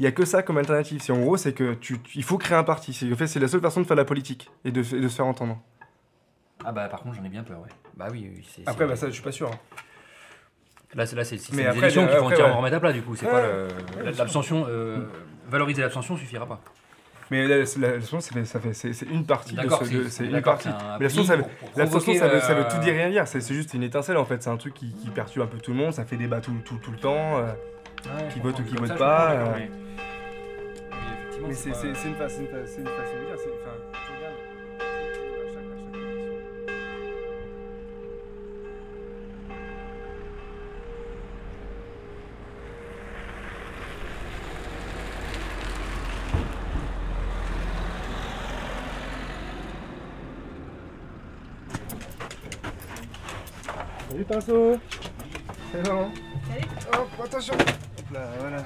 il 0.00 0.04
y 0.04 0.06
a 0.06 0.12
que 0.12 0.24
ça 0.24 0.42
comme 0.42 0.56
alternative. 0.58 1.00
C'est 1.02 1.12
en 1.12 1.20
gros, 1.20 1.36
c'est 1.36 1.52
que 1.52 1.74
tu, 1.74 2.00
tu- 2.00 2.18
il 2.18 2.24
faut 2.24 2.38
créer 2.38 2.56
un 2.56 2.64
parti. 2.64 2.92
C'est 2.94 3.12
en 3.12 3.16
fait, 3.16 3.26
c'est 3.26 3.38
la 3.38 3.48
seule 3.48 3.60
façon 3.60 3.80
de 3.82 3.86
faire 3.86 3.96
de 3.96 4.00
la 4.00 4.06
politique 4.06 4.50
et 4.64 4.72
de, 4.72 4.82
f- 4.82 4.96
et 4.96 5.00
de 5.00 5.08
se 5.08 5.14
faire 5.16 5.26
entendre. 5.26 5.58
Ah 6.64 6.72
bah 6.72 6.88
par 6.88 7.00
contre 7.02 7.16
j'en 7.16 7.24
ai 7.24 7.28
bien 7.28 7.42
peur, 7.42 7.60
ouais. 7.60 7.68
Bah 7.96 8.08
oui, 8.10 8.30
oui, 8.34 8.46
c'est. 8.50 8.62
Après, 8.66 8.84
c'est- 8.84 8.88
bah 8.90 8.96
ça, 8.96 9.06
je 9.08 9.12
suis 9.12 9.22
pas 9.22 9.32
sûr. 9.32 9.50
Là, 10.94 11.06
c'est 11.06 11.14
là, 11.16 11.24
c'est 11.24 11.38
c'est 11.38 11.54
Mais 11.54 11.66
après, 11.66 11.78
élections 11.78 12.02
qui 12.06 12.12
vont 12.14 12.18
après, 12.22 12.32
entièrement 12.34 12.54
ouais. 12.54 12.58
remettre 12.58 12.76
à 12.76 12.80
plat 12.80 12.92
du 12.92 13.02
coup. 13.02 13.14
C'est 13.14 13.26
Ouais, 13.26 13.32
pas 13.32 13.42
le- 14.02 14.10
l'abstention. 14.16 14.66
euh, 14.68 15.06
valoriser 15.48 15.82
l'abstention 15.82 16.16
suffira 16.16 16.46
pas. 16.46 16.60
Mais 17.30 17.46
la- 17.46 17.58
la- 17.58 17.62
l'abstention, 17.92 18.20
ça 18.20 18.32
fait, 18.32 18.44
ça 18.44 18.58
fait- 18.58 18.72
c'est 18.74 18.92
c'est 18.92 19.06
une 19.06 19.24
partie 19.24 19.54
de 19.54 19.60
ce. 19.60 19.66
de- 19.66 20.02
c'est- 20.04 20.10
C'est 20.10 20.24
une 20.24 20.32
d'accord, 20.32 20.54
partie. 20.54 20.68
c'est 20.68 20.74
un 20.84 20.96
Mais 20.98 21.04
l'abstention, 21.04 21.24
ça, 21.24 21.36
veut- 21.36 21.42
pour- 21.44 21.68
pour 21.70 21.78
l'abstention, 21.78 22.14
ça, 22.14 22.26
veut, 22.28 22.40
ça 22.40 22.54
veut 22.54 22.62
provoquer, 22.62 22.74
tout 22.76 22.80
dire 22.82 22.94
euh, 22.94 22.96
et 22.96 23.00
rien 23.02 23.10
dire. 23.10 23.28
C'est 23.28 23.40
c'est 23.40 23.54
juste 23.54 23.72
une 23.74 23.84
étincelle 23.84 24.16
en 24.16 24.24
fait. 24.24 24.42
C'est 24.42 24.50
un 24.50 24.56
truc 24.56 24.74
qui, 24.74 24.92
qui 24.94 25.10
perturbe 25.10 25.46
un 25.46 25.48
peu 25.50 25.58
tout 25.58 25.70
le 25.70 25.76
monde. 25.76 25.92
Ça 25.92 26.04
fait 26.04 26.16
débat 26.16 26.40
tout, 26.40 26.52
tout, 26.64 26.78
tout 26.82 26.90
le 26.90 26.98
temps. 26.98 27.38
euh, 27.38 27.52
qui 28.32 28.40
vote 28.40 28.58
ou 28.58 28.62
qui 28.64 28.74
comme 28.74 28.86
vote 28.86 28.88
ça, 28.88 28.94
je 28.94 28.98
pas. 28.98 29.30
euh. 29.32 29.44
mais- 29.56 29.70
mais 29.70 30.96
effectivement, 31.12 31.48
Mais 31.48 31.54
c'est 31.54 31.70
pas- 31.70 31.86
une, 31.86 31.94
fa- 31.94 32.06
une 32.08 32.14
fa- 32.16 32.28
c'est 32.28 32.80
une 32.80 32.86
façon 32.86 33.14
de 33.14 33.26
dire. 33.26 33.36
c'est- 33.38 33.50
enfin, 33.50 33.76
tu 33.92 34.12
regardes. 34.16 35.50
Salut 54.10 54.24
Pinceau 54.24 54.76
C'est 55.72 55.82
bon 55.88 56.10
Salut. 56.48 56.66
Hop, 56.98 57.08
attention 57.24 57.54
là, 58.12 58.26
voilà. 58.38 58.64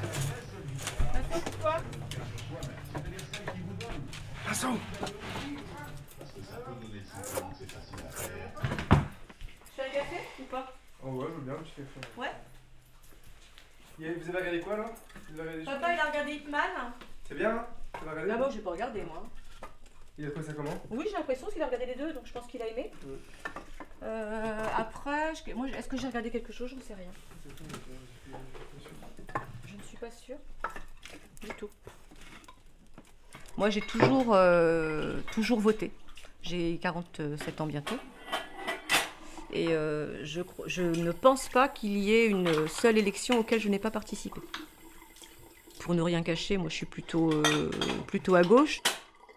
Pinceau 4.47 4.69
Tu 9.65 9.73
fais 9.77 9.83
un 9.83 9.91
café 9.91 10.17
ou 10.41 10.45
pas? 10.45 10.73
Oh 11.03 11.09
ouais, 11.11 11.27
je 11.29 11.35
veux 11.35 11.41
bien 11.43 11.55
un 11.55 11.59
petit 11.59 11.73
café. 11.73 12.01
Ouais. 12.17 12.33
Vous 13.99 14.29
avez 14.29 14.39
regardé 14.39 14.61
quoi 14.61 14.77
là? 14.77 14.85
Papa, 15.65 15.95
il 15.95 16.01
a 16.01 16.05
regardé 16.11 16.33
Hitman. 16.33 16.93
C'est 17.29 17.35
bien 17.37 17.51
hein? 17.51 17.67
Tu 17.99 18.05
l'as 18.05 18.13
regardé? 18.13 18.33
Ah 18.45 18.51
j'ai 18.53 18.61
pas 18.61 18.71
regardé 18.71 19.03
moi. 19.03 19.23
Il 20.19 20.27
a 20.27 20.31
trouvé 20.31 20.47
ça 20.47 20.53
comment? 20.53 20.83
Oui, 20.91 21.05
j'ai 21.09 21.17
l'impression 21.17 21.47
qu'il 21.49 21.63
a 21.63 21.67
regardé 21.67 21.87
les 21.87 21.95
deux, 21.97 22.13
donc 22.13 22.25
je 22.27 22.33
pense 22.33 22.47
qu'il 22.47 22.63
a 22.63 22.69
aimé. 22.69 22.93
Euh, 24.03 24.67
après, 24.77 25.33
je- 25.35 25.53
moi, 25.55 25.69
est-ce 25.69 25.89
que 25.89 25.97
j'ai 25.97 26.07
regardé 26.07 26.31
quelque 26.31 26.53
chose? 26.53 26.71
Je 26.71 26.77
ne 26.77 26.81
sais 26.83 26.95
rien. 26.95 27.11
Pas 31.41 31.47
du 31.49 31.55
tout. 31.55 31.71
Moi, 33.57 33.71
j'ai 33.71 33.81
toujours, 33.81 34.35
euh, 34.35 35.21
toujours 35.33 35.61
voté. 35.61 35.91
J'ai 36.43 36.79
47 36.83 37.61
ans 37.61 37.67
bientôt. 37.67 37.97
Et 39.53 39.69
euh, 39.69 40.25
je, 40.25 40.43
je 40.67 40.83
ne 40.83 41.13
pense 41.13 41.49
pas 41.49 41.69
qu'il 41.69 41.97
y 41.99 42.13
ait 42.13 42.27
une 42.27 42.67
seule 42.67 42.99
élection 42.99 43.39
auquel 43.39 43.61
je 43.61 43.69
n'ai 43.69 43.79
pas 43.79 43.93
participé. 43.93 44.41
Pour 45.79 45.95
ne 45.95 46.03
rien 46.03 46.23
cacher, 46.23 46.57
moi 46.57 46.69
je 46.69 46.75
suis 46.75 46.87
plutôt, 46.87 47.31
euh, 47.31 47.71
plutôt 48.07 48.35
à 48.35 48.43
gauche. 48.43 48.81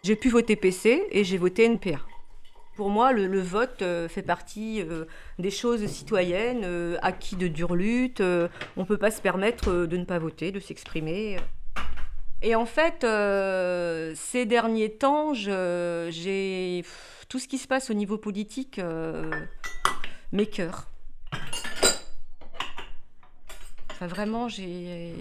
J'ai 0.04 0.16
pu 0.16 0.30
voter 0.30 0.56
PC 0.56 1.08
et 1.12 1.24
j'ai 1.24 1.38
voté 1.38 1.66
NPA. 1.66 2.00
Pour 2.78 2.92
moi, 2.92 3.12
le, 3.12 3.42
vote 3.42 3.82
euh, 3.82 4.08
fait 4.08 4.22
partie 4.22 4.84
euh, 4.84 5.06
des 5.40 5.50
choses 5.50 5.84
citoyennes, 5.88 6.62
euh, 6.64 6.96
acquis 7.02 7.36
de 7.36 7.48
dure 7.48 7.76
lutte. 7.76 8.22
on 8.22 8.82
ne 8.82 8.86
peut 8.86 9.00
pas 9.00 9.10
se 9.10 9.20
permettre 9.20 9.88
de 9.88 9.98
ne 9.98 10.06
pas 10.06 10.20
voter, 10.20 10.52
de 10.52 10.60
s'exprimer. 10.60 11.38
Et 12.44 12.54
en 12.54 12.68
fait, 12.68 13.02
ces 14.16 14.46
derniers 14.46 14.92
temps, 14.92 15.34
j'ai 15.34 16.86
tout 17.28 17.40
ce 17.40 17.48
qui 17.48 17.58
se 17.58 17.68
passe 17.68 17.90
au 17.90 17.96
niveau 17.96 18.20
politique 18.20 18.78
euh, 18.78 19.32
m'écœure. 20.32 20.88
Enfin, 23.90 24.06
vraiment, 24.06 24.48
j'ai, 24.50 25.16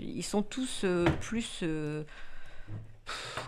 ils 0.00 0.22
sont 0.22 0.42
tous 0.42 0.86
plus 1.20 1.62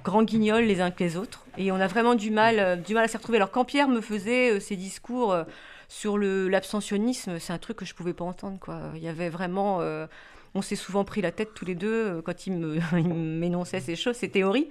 grands 0.04 0.22
guignols 0.22 0.64
les 0.64 0.80
uns 0.80 0.90
que 0.90 1.02
les 1.02 1.16
autres. 1.16 1.44
Et 1.58 1.72
on 1.72 1.76
a 1.76 1.86
vraiment 1.86 2.14
du 2.14 2.30
mal, 2.30 2.58
euh, 2.58 2.76
du 2.76 2.94
mal 2.94 3.04
à 3.04 3.08
s'y 3.08 3.16
retrouver. 3.16 3.36
Alors, 3.38 3.50
quand 3.50 3.64
Pierre 3.64 3.88
me 3.88 4.00
faisait 4.00 4.52
euh, 4.52 4.60
ses 4.60 4.76
discours 4.76 5.32
euh, 5.32 5.44
sur 5.88 6.18
le, 6.18 6.48
l'abstentionnisme, 6.48 7.38
c'est 7.38 7.52
un 7.52 7.58
truc 7.58 7.76
que 7.78 7.84
je 7.84 7.94
pouvais 7.94 8.12
pas 8.14 8.24
entendre. 8.24 8.58
Quoi. 8.58 8.80
Il 8.94 9.02
y 9.02 9.08
avait 9.08 9.28
vraiment. 9.28 9.78
euh, 9.80 10.06
on 10.54 10.62
s'est 10.62 10.76
souvent 10.76 11.04
pris 11.04 11.20
la 11.20 11.32
tête 11.32 11.52
tous 11.54 11.64
les 11.66 11.74
deux 11.74 12.22
quand 12.24 12.46
il, 12.46 12.54
me, 12.54 12.78
il 12.98 13.08
m'énonçait 13.08 13.80
ces 13.80 13.96
choses, 13.96 14.16
ces 14.16 14.28
théories. 14.30 14.68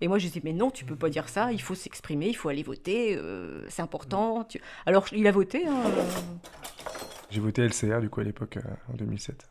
Et 0.00 0.08
moi, 0.08 0.18
je 0.18 0.26
disais, 0.26 0.40
mais 0.42 0.52
non, 0.52 0.70
tu 0.72 0.84
peux 0.84 0.96
pas 0.96 1.08
dire 1.10 1.28
ça, 1.28 1.52
il 1.52 1.62
faut 1.62 1.76
s'exprimer, 1.76 2.26
il 2.26 2.34
faut 2.34 2.48
aller 2.48 2.64
voter, 2.64 3.14
euh, 3.16 3.64
c'est 3.68 3.82
important. 3.82 4.42
Tu- 4.44 4.60
Alors, 4.84 5.06
il 5.12 5.26
a 5.28 5.30
voté. 5.30 5.64
hein, 5.66 5.76
euh, 5.86 6.02
J'ai 7.30 7.40
voté 7.40 7.62
LCR 7.62 8.00
du 8.00 8.10
coup 8.10 8.20
à 8.20 8.24
l'époque, 8.24 8.58
en 8.92 8.94
2007. 8.96 9.46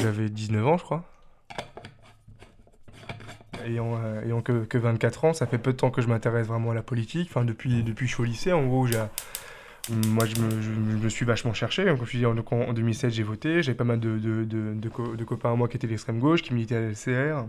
J'avais 0.00 0.28
19 0.28 0.66
ans, 0.66 0.76
je 0.78 0.84
crois. 0.84 1.04
Ayant, 3.66 3.98
euh, 4.00 4.22
ayant 4.22 4.42
que, 4.42 4.64
que 4.64 4.78
24 4.78 5.24
ans, 5.24 5.32
ça 5.32 5.46
fait 5.46 5.58
peu 5.58 5.72
de 5.72 5.76
temps 5.76 5.90
que 5.90 6.00
je 6.00 6.06
m'intéresse 6.08 6.46
vraiment 6.46 6.70
à 6.70 6.74
la 6.74 6.82
politique. 6.82 7.28
Enfin, 7.30 7.44
depuis, 7.44 7.82
que 7.84 8.04
je 8.04 8.06
suis 8.06 8.22
au 8.22 8.24
lycée, 8.24 8.52
en 8.52 8.64
gros, 8.66 8.86
moi 9.88 10.24
je 10.26 10.40
me, 10.40 11.08
suis 11.08 11.24
vachement 11.24 11.52
cherché. 11.52 11.84
Donc, 11.84 12.04
je 12.04 12.18
donc, 12.18 12.52
en, 12.52 12.60
en 12.60 12.72
2007, 12.72 13.10
j'ai 13.10 13.22
voté. 13.22 13.62
J'avais 13.62 13.76
pas 13.76 13.84
mal 13.84 14.00
de, 14.00 14.18
de, 14.18 14.44
de, 14.44 14.74
de 14.74 14.88
co- 14.88 15.16
de 15.16 15.24
copains 15.24 15.52
à 15.52 15.56
moi 15.56 15.68
qui 15.68 15.76
étaient 15.76 15.86
l'extrême 15.86 16.20
gauche, 16.20 16.42
qui 16.42 16.54
militaient 16.54 16.76
à 16.76 16.80
la 16.80 16.88
LCR. 16.90 17.46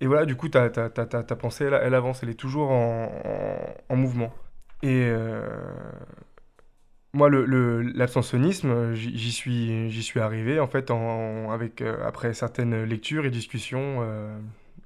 Et 0.00 0.06
voilà, 0.06 0.26
du 0.26 0.36
coup, 0.36 0.48
ta, 0.48 0.70
ta, 0.70 0.88
pensée, 1.36 1.64
elle, 1.64 1.94
avance, 1.94 2.22
elle 2.22 2.30
est 2.30 2.34
toujours 2.34 2.70
en, 2.70 3.10
en, 3.24 3.94
en 3.94 3.96
mouvement. 3.96 4.32
Et 4.82 5.06
euh, 5.08 5.46
moi, 7.12 7.30
l'abstentionnisme, 7.30 8.94
j'y 8.94 9.32
suis, 9.32 10.20
arrivé 10.20 10.58
en 10.58 10.66
fait 10.66 10.90
avec, 10.90 11.80
euh, 11.80 12.04
après 12.06 12.34
certaines 12.34 12.84
lectures 12.84 13.24
et 13.24 13.30
discussions 13.30 14.02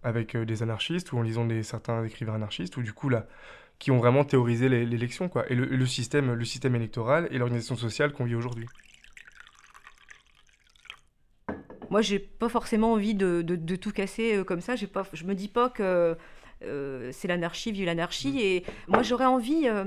avec 0.02 0.34
euh, 0.34 0.44
des 0.44 0.62
anarchistes 0.62 1.12
ou 1.12 1.18
en 1.18 1.22
lisant 1.22 1.44
des, 1.44 1.62
certains 1.62 2.04
écrivains 2.04 2.34
anarchistes 2.34 2.76
ou 2.76 2.82
du 2.82 2.92
coup 2.92 3.08
là, 3.08 3.26
qui 3.78 3.90
ont 3.90 3.98
vraiment 3.98 4.24
théorisé 4.24 4.68
l'é- 4.68 4.86
l'élection 4.86 5.28
quoi, 5.28 5.50
et 5.50 5.54
le, 5.54 5.64
le 5.66 5.86
système, 5.86 6.32
le 6.32 6.44
système 6.44 6.74
électoral 6.74 7.28
et 7.30 7.38
l'organisation 7.38 7.76
sociale 7.76 8.12
qu'on 8.12 8.24
vit 8.24 8.34
aujourd'hui. 8.34 8.66
Moi, 11.90 12.02
j'ai 12.02 12.18
pas 12.18 12.50
forcément 12.50 12.92
envie 12.92 13.14
de, 13.14 13.40
de- 13.40 13.56
de 13.56 13.76
tout 13.76 13.92
casser 13.92 14.36
euh, 14.36 14.44
comme 14.44 14.60
ça. 14.60 14.76
J'ai 14.76 14.86
pas, 14.86 15.04
je 15.14 15.24
me 15.24 15.34
dis 15.34 15.48
pas 15.48 15.70
que 15.70 16.16
euh, 16.62 17.10
c'est 17.12 17.28
l'anarchie, 17.28 17.72
vive 17.72 17.86
l'anarchie. 17.86 18.40
Et 18.40 18.64
moi, 18.88 19.02
j'aurais 19.02 19.24
envie 19.24 19.68
euh, 19.68 19.86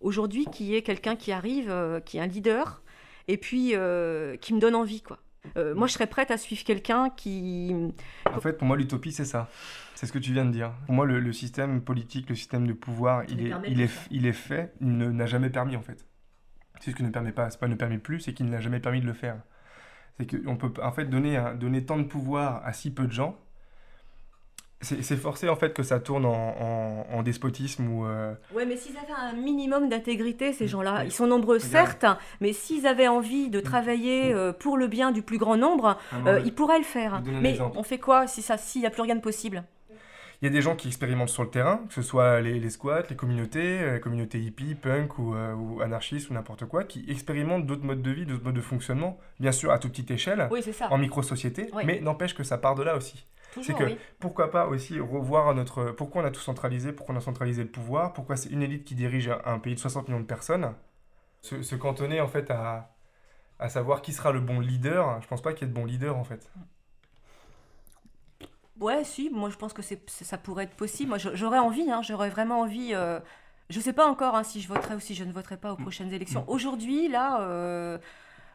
aujourd'hui 0.00 0.44
qu'il 0.46 0.66
y 0.66 0.76
ait 0.76 0.82
quelqu'un 0.82 1.16
qui 1.16 1.32
arrive, 1.32 1.68
euh, 1.68 1.98
qui 1.98 2.18
est 2.18 2.20
un 2.20 2.26
leader, 2.28 2.82
et 3.26 3.38
puis 3.38 3.74
qui 4.40 4.54
me 4.54 4.60
donne 4.60 4.74
envie, 4.76 5.02
quoi. 5.02 5.18
Euh, 5.56 5.74
moi, 5.74 5.86
je 5.88 5.92
serais 5.94 6.06
prête 6.06 6.30
à 6.30 6.38
suivre 6.38 6.62
quelqu'un 6.64 7.10
qui. 7.10 7.74
En 8.32 8.40
fait, 8.40 8.54
pour 8.54 8.66
moi, 8.66 8.76
l'utopie, 8.76 9.12
c'est 9.12 9.24
ça. 9.24 9.48
C'est 9.94 10.06
ce 10.06 10.12
que 10.12 10.18
tu 10.18 10.32
viens 10.32 10.44
de 10.44 10.50
dire. 10.52 10.72
Pour 10.86 10.94
moi, 10.94 11.04
le, 11.06 11.20
le 11.20 11.32
système 11.32 11.82
politique, 11.82 12.28
le 12.28 12.34
système 12.36 12.66
de 12.66 12.72
pouvoir, 12.72 13.24
il 13.28 13.40
Il 13.40 13.46
est, 13.46 13.50
il 13.68 13.80
est, 13.80 13.90
il 14.10 14.26
est 14.26 14.32
fait, 14.32 14.72
il 14.80 14.96
ne- 14.96 15.10
n'a 15.10 15.26
jamais 15.26 15.50
permis 15.50 15.76
en 15.76 15.82
fait. 15.82 16.06
C'est 16.80 16.90
ce 16.92 16.96
que 16.96 17.02
ne 17.02 17.10
permet 17.10 17.32
pas, 17.32 17.50
c'est 17.50 17.60
pas 17.60 17.68
ne 17.68 17.74
permet 17.76 17.98
plus, 17.98 18.20
c'est 18.20 18.34
qu'il 18.34 18.46
n'a 18.48 18.60
jamais 18.60 18.80
permis 18.80 19.00
de 19.00 19.06
le 19.06 19.12
faire. 19.12 19.36
C'est 20.18 20.26
qu'on 20.44 20.56
peut 20.56 20.72
en 20.82 20.92
fait 20.92 21.06
donner, 21.06 21.36
un- 21.36 21.54
donner 21.54 21.84
tant 21.84 21.98
de 21.98 22.04
pouvoir 22.04 22.64
à 22.64 22.72
si 22.72 22.92
peu 22.92 23.06
de 23.06 23.12
gens. 23.12 23.38
C'est 24.82 25.16
forcé 25.16 25.48
en 25.48 25.54
fait 25.56 25.72
que 25.72 25.82
ça 25.84 26.00
tourne 26.00 26.26
en, 26.26 26.32
en- 26.32 27.06
en 27.12 27.22
despotisme 27.22 27.88
ou. 27.88 28.04
euh, 28.06 28.34
Ouais, 28.54 28.66
mais 28.66 28.76
s'ils 28.76 28.96
avaient 28.96 29.12
un 29.16 29.32
minimum 29.32 29.88
d'intégrité, 29.88 30.52
ces 30.52 30.66
gens-là, 30.66 30.96
Oui. 31.00 31.06
ils 31.06 31.12
sont 31.12 31.26
nombreux, 31.28 31.58
certes, 31.60 32.04
mais 32.40 32.52
s'ils 32.52 32.86
avaient 32.86 33.08
envie 33.08 33.48
de 33.48 33.60
travailler 33.60 34.32
euh, 34.34 34.52
pour 34.52 34.76
le 34.76 34.88
bien 34.88 35.12
du 35.12 35.22
plus 35.22 35.38
grand 35.38 35.56
nombre, 35.56 35.96
Un 36.12 36.26
euh, 36.26 36.40
ils 36.44 36.52
pourraient 36.54 36.78
le 36.78 36.84
faire. 36.84 37.22
Mais 37.40 37.58
on 37.60 37.82
fait 37.84 37.98
quoi 37.98 38.26
si 38.26 38.42
ça, 38.42 38.56
s'il 38.58 38.80
n'y 38.80 38.86
a 38.86 38.90
plus 38.90 39.02
rien 39.02 39.14
de 39.14 39.20
possible? 39.20 39.62
Il 40.40 40.46
y 40.46 40.48
a 40.48 40.50
des 40.50 40.60
gens 40.62 40.74
qui 40.74 40.88
expérimentent 40.88 41.28
sur 41.28 41.44
le 41.44 41.50
terrain, 41.50 41.82
que 41.86 41.94
ce 41.94 42.02
soit 42.02 42.40
les, 42.40 42.58
les 42.58 42.70
squats, 42.70 43.04
les 43.08 43.14
communautés, 43.14 43.78
euh, 43.80 43.94
les 43.94 44.00
communautés 44.00 44.40
hippie, 44.40 44.74
punk 44.74 45.16
ou, 45.20 45.36
ou 45.36 45.80
anarchistes 45.80 46.30
ou 46.30 46.34
n'importe 46.34 46.64
quoi, 46.66 46.82
qui 46.82 47.04
expérimentent 47.08 47.64
d'autres 47.64 47.84
modes 47.84 48.02
de 48.02 48.10
vie, 48.10 48.26
d'autres 48.26 48.42
modes 48.42 48.56
de 48.56 48.60
fonctionnement, 48.60 49.20
bien 49.38 49.52
sûr 49.52 49.70
à 49.70 49.78
toute 49.78 49.92
petite 49.92 50.10
échelle, 50.10 50.48
Oui, 50.50 50.60
c'est 50.64 50.72
ça. 50.72 50.88
en 50.90 50.98
micro-société, 50.98 51.70
Oui. 51.72 51.84
mais 51.86 52.00
n'empêche 52.00 52.34
que 52.34 52.42
ça 52.42 52.58
part 52.58 52.74
de 52.74 52.82
là 52.82 52.96
aussi. 52.96 53.24
C'est 53.60 53.74
que 53.74 53.84
oui. 53.84 53.98
pourquoi 54.20 54.50
pas 54.50 54.66
aussi 54.66 54.98
revoir 55.00 55.54
notre. 55.54 55.86
Pourquoi 55.92 56.22
on 56.22 56.24
a 56.24 56.30
tout 56.30 56.40
centralisé, 56.40 56.92
pourquoi 56.92 57.14
on 57.14 57.18
a 57.18 57.20
centralisé 57.20 57.62
le 57.62 57.70
pouvoir, 57.70 58.12
pourquoi 58.12 58.36
c'est 58.36 58.50
une 58.50 58.62
élite 58.62 58.84
qui 58.84 58.94
dirige 58.94 59.30
un- 59.44 59.58
pays 59.58 59.74
de 59.74 59.80
60 59.80 60.08
millions 60.08 60.20
de 60.20 60.26
personnes. 60.26 60.74
Se, 61.42 61.62
se 61.62 61.76
cantonner 61.76 62.20
en 62.20 62.28
fait 62.28 62.50
à, 62.50 62.94
à 63.60 63.68
savoir 63.70 64.02
qui 64.02 64.12
sera 64.14 64.32
le 64.32 64.40
bon 64.40 64.60
leader, 64.60 65.20
je 65.22 65.28
pense 65.28 65.42
pas 65.42 65.52
qu'il 65.54 65.68
y 65.68 65.70
ait 65.70 65.74
de 65.74 65.78
bon 65.80 65.86
leader 65.86 66.16
en 66.18 66.24
fait. 66.24 66.50
Ouais, 68.80 69.04
si, 69.04 69.28
moi 69.30 69.50
je 69.50 69.56
pense 69.56 69.72
que 69.74 69.82
c'est, 69.82 70.08
ça 70.10 70.38
pourrait 70.38 70.64
être 70.64 70.74
possible. 70.76 71.10
Moi 71.10 71.18
j'aurais 71.18 71.58
envie, 71.58 71.90
hein, 71.90 72.00
j'aurais 72.02 72.30
vraiment 72.30 72.60
envie. 72.60 72.94
euh, 72.94 73.20
je 73.70 73.80
sais 73.80 73.92
pas 73.92 74.06
encore 74.06 74.34
hein, 74.34 74.44
si 74.44 74.60
je 74.60 74.68
voterai 74.68 74.94
ou 74.94 75.00
si 75.00 75.14
je 75.14 75.24
ne 75.24 75.32
voterai 75.32 75.56
pas 75.58 75.72
aux 75.72 75.76
prochaines 75.76 76.12
élections. 76.12 76.44
Aujourd'hui, 76.48 77.08
là, 77.08 77.42
euh, 77.42 77.98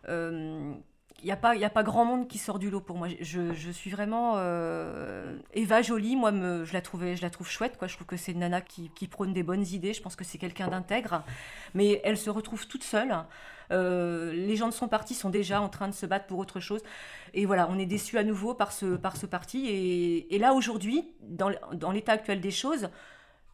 euh, 0.10 0.74
il 1.20 1.26
n'y 1.26 1.32
a, 1.32 1.36
pas- 1.38 1.56
y 1.56 1.66
a 1.66 1.70
pas 1.70 1.84
grand 1.84 2.06
monde 2.06 2.28
qui 2.28 2.38
sort 2.38 2.60
du 2.60 2.70
lot 2.70 2.82
pour 2.82 2.98
moi. 2.98 3.08
Je, 3.22 3.54
je 3.54 3.72
suis 3.72 3.90
vraiment. 3.90 4.34
euh, 4.38 5.38
Eva 5.54 5.82
Jolie, 5.82 6.16
moi, 6.16 6.32
me, 6.32 6.64
je, 6.66 6.74
la 6.74 6.82
trouvais, 6.82 7.16
je 7.16 7.22
la 7.22 7.30
trouve 7.30 7.50
chouette. 7.50 7.78
Quoi. 7.78 7.88
Je 7.88 7.96
trouve 7.96 8.08
que 8.08 8.18
c'est 8.18 8.32
une 8.34 8.40
nana 8.40 8.62
qui, 8.62 8.90
qui 8.92 9.08
prône 9.08 9.34
des 9.34 9.44
bonnes 9.44 9.66
idées. 9.66 9.94
Je 9.94 10.02
pense 10.02 10.16
que 10.16 10.24
c'est 10.24 10.38
quelqu'un 10.38 10.68
d'intègre. 10.68 11.24
Mais 11.74 12.02
elle 12.04 12.18
se 12.18 12.30
retrouve 12.30 12.68
toute 12.68 12.84
seule. 12.84 13.16
Euh, 13.72 14.32
les 14.32 14.56
gens 14.56 14.68
de 14.68 14.74
son 14.74 14.88
parti 14.88 15.14
sont 15.14 15.30
déjà 15.30 15.60
en 15.62 15.70
train 15.70 15.88
de 15.88 15.94
se 15.94 16.06
battre 16.06 16.28
pour 16.28 16.40
autre 16.40 16.60
chose. 16.60 16.82
Et 17.34 17.46
voilà, 17.46 17.68
on 17.70 17.78
est 17.78 17.86
déçu 17.86 18.18
à 18.18 18.24
nouveau 18.24 18.54
par 18.54 18.72
ce, 18.72 18.96
par 18.96 19.18
ce 19.18 19.26
parti. 19.26 19.68
Et, 19.68 20.36
et 20.36 20.40
là, 20.40 20.54
aujourd'hui, 20.54 21.14
dans, 21.22 21.52
dans 21.74 21.92
l'état 21.92 22.14
actuel 22.14 22.40
des 22.42 22.52
choses, 22.52 22.90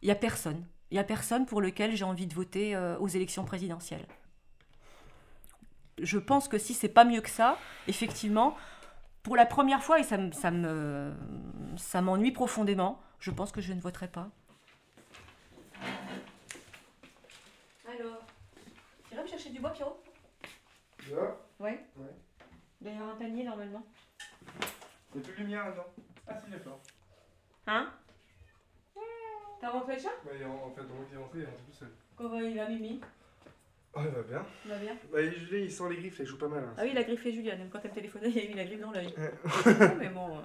il 0.02 0.06
n'y 0.06 0.12
a 0.12 0.16
personne. 0.16 0.64
Il 0.90 0.94
n'y 0.94 1.00
a 1.00 1.04
personne 1.04 1.46
pour 1.46 1.60
lequel 1.60 1.96
j'ai 1.96 2.04
envie 2.04 2.26
de 2.26 2.34
voter 2.34 2.76
euh, 2.76 2.96
aux 2.98 3.08
élections 3.08 3.44
présidentielles. 3.44 4.06
Je 6.00 6.18
pense 6.18 6.48
que 6.48 6.58
si 6.58 6.74
c'est 6.74 6.88
pas 6.88 7.04
mieux 7.04 7.20
que 7.20 7.30
ça, 7.30 7.58
effectivement, 7.88 8.56
pour 9.22 9.36
la 9.36 9.46
première 9.46 9.82
fois, 9.82 9.98
et 10.00 10.02
ça, 10.02 10.18
me- 10.18 10.32
ça 10.32 10.50
me, 10.50 11.12
ça 11.76 12.02
m'ennuie 12.02 12.32
profondément, 12.32 13.00
je 13.20 13.30
pense 13.30 13.52
que 13.52 13.60
je 13.60 13.72
ne 13.72 13.80
voterai 13.80 14.08
pas. 14.08 14.28
Alors, 17.86 18.18
tu 19.08 19.16
me 19.16 19.26
chercher 19.26 19.50
du 19.50 19.60
bois, 19.60 19.70
Pierrot? 19.70 20.02
Ouais. 21.60 21.84
Il 21.96 22.84
doit 22.84 22.92
y 22.92 22.96
avoir 22.96 23.14
un 23.14 23.16
panier 23.18 23.44
normalement. 23.44 23.82
Il 25.14 25.20
n'y 25.20 25.22
a 25.22 25.24
plus 25.24 25.32
de 25.34 25.38
lumière 25.42 25.64
là-dedans. 25.66 25.86
Ah 26.26 26.34
si, 26.44 26.50
d'accord. 26.50 26.80
Hein? 27.66 27.92
T'as 29.60 29.70
rentré 29.70 29.94
le 29.96 30.02
chat? 30.02 30.08
Ouais, 30.26 30.44
en, 30.44 30.70
fait, 30.72 30.82
donc 30.82 31.06
il 31.10 31.14
est 31.14 31.18
rentré, 31.18 31.38
il 31.38 31.42
est 31.42 31.46
rentré 31.46 31.62
tout 31.70 31.72
seul. 31.78 31.92
Comment 32.16 32.38
il 32.40 32.56
va, 32.56 32.68
Mimi 32.68 33.00
Ah, 33.96 34.00
il 34.04 34.10
va 34.10 34.22
bien. 34.22 34.42
Il 34.64 34.70
va 34.70 34.78
bien 34.78 34.96
Bah, 35.12 35.20
il, 35.22 35.58
il 35.58 35.70
sent 35.70 35.84
les 35.90 35.96
griffes, 35.96 36.18
il 36.20 36.26
joue 36.26 36.36
pas 36.38 36.48
mal. 36.48 36.64
hein. 36.64 36.74
Ah 36.76 36.82
oui, 36.82 36.90
il 36.92 36.98
a 36.98 37.02
griffé 37.04 37.32
Juliane. 37.32 37.58
Même 37.60 37.68
quand 37.70 37.78
elle 37.84 37.90
me 37.90 37.94
téléphonait, 37.94 38.28
il 38.30 38.38
a 38.38 38.44
eu 38.50 38.54
la 38.54 38.64
griffe 38.64 38.80
dans 38.80 38.90
l'œil. 38.92 39.14
Ouais. 39.16 39.32
Ouais, 39.66 39.94
mais 39.98 40.08
bon. 40.08 40.36
euh, 40.38 40.40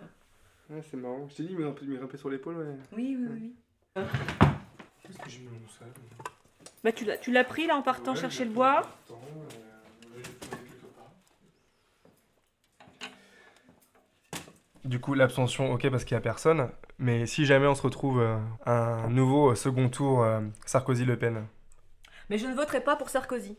Ouais, 0.75 0.81
c'est 0.91 0.97
marrant. 0.97 1.27
Je 1.29 1.35
t'ai 1.35 1.43
dit, 1.43 1.49
il 1.53 1.57
m'a 1.57 1.73
il 1.81 1.89
m'a 1.89 1.95
grimpé 1.97 2.17
sur 2.17 2.29
l'épaule, 2.29 2.57
ouais. 2.57 2.65
Oui, 2.95 3.17
oui, 3.19 3.27
oui. 3.31 3.53
oui. 3.97 4.03
Qu'est-ce 5.03 5.17
que 5.17 5.29
j'ai 5.29 5.39
mis 5.39 5.45
dans 5.45 5.51
mon 5.53 5.67
sac 5.67 5.87
Bah, 6.83 6.91
tu 6.91 7.05
l'as, 7.05 7.17
tu 7.17 7.31
l'as 7.31 7.43
pris 7.43 7.65
là 7.65 7.75
en 7.75 7.81
partant 7.81 8.11
Ouais, 8.13 8.19
chercher 8.19 8.45
le 8.45 8.51
bois 8.51 8.81
euh. 9.09 9.15
Du 14.85 14.99
coup, 14.99 15.13
l'abstention, 15.13 15.71
ok, 15.73 15.89
parce 15.89 16.05
qu'il 16.05 16.15
n'y 16.15 16.19
a 16.19 16.21
personne. 16.21 16.69
Mais 16.99 17.25
si 17.25 17.45
jamais 17.45 17.67
on 17.67 17.75
se 17.75 17.81
retrouve 17.81 18.21
euh, 18.21 18.37
un 18.65 19.09
nouveau 19.09 19.53
second 19.55 19.89
tour 19.89 20.23
euh, 20.23 20.41
Sarkozy-Le 20.65 21.17
Pen, 21.17 21.45
Mais 22.29 22.37
je 22.37 22.47
ne 22.47 22.53
voterai 22.53 22.81
pas 22.81 22.95
pour 22.95 23.09
Sarkozy. 23.09 23.55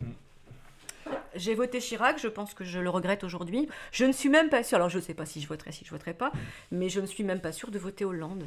J'ai 1.34 1.54
voté 1.54 1.78
Chirac, 1.80 2.18
je 2.20 2.28
pense 2.28 2.54
que 2.54 2.64
je 2.64 2.78
le 2.78 2.90
regrette 2.90 3.24
aujourd'hui. 3.24 3.68
Je 3.92 4.04
ne 4.04 4.12
suis 4.12 4.28
même 4.28 4.48
pas 4.48 4.62
sûre, 4.62 4.76
alors 4.76 4.88
je 4.88 4.98
ne 4.98 5.02
sais 5.02 5.14
pas 5.14 5.26
si 5.26 5.40
je 5.40 5.46
voterai, 5.48 5.72
si 5.72 5.84
je 5.84 5.90
voterai 5.90 6.12
pas, 6.14 6.32
mais 6.70 6.88
je 6.88 7.00
ne 7.00 7.06
suis 7.06 7.24
même 7.24 7.40
pas 7.40 7.52
sûre 7.52 7.70
de 7.70 7.78
voter 7.78 8.04
Hollande. 8.04 8.44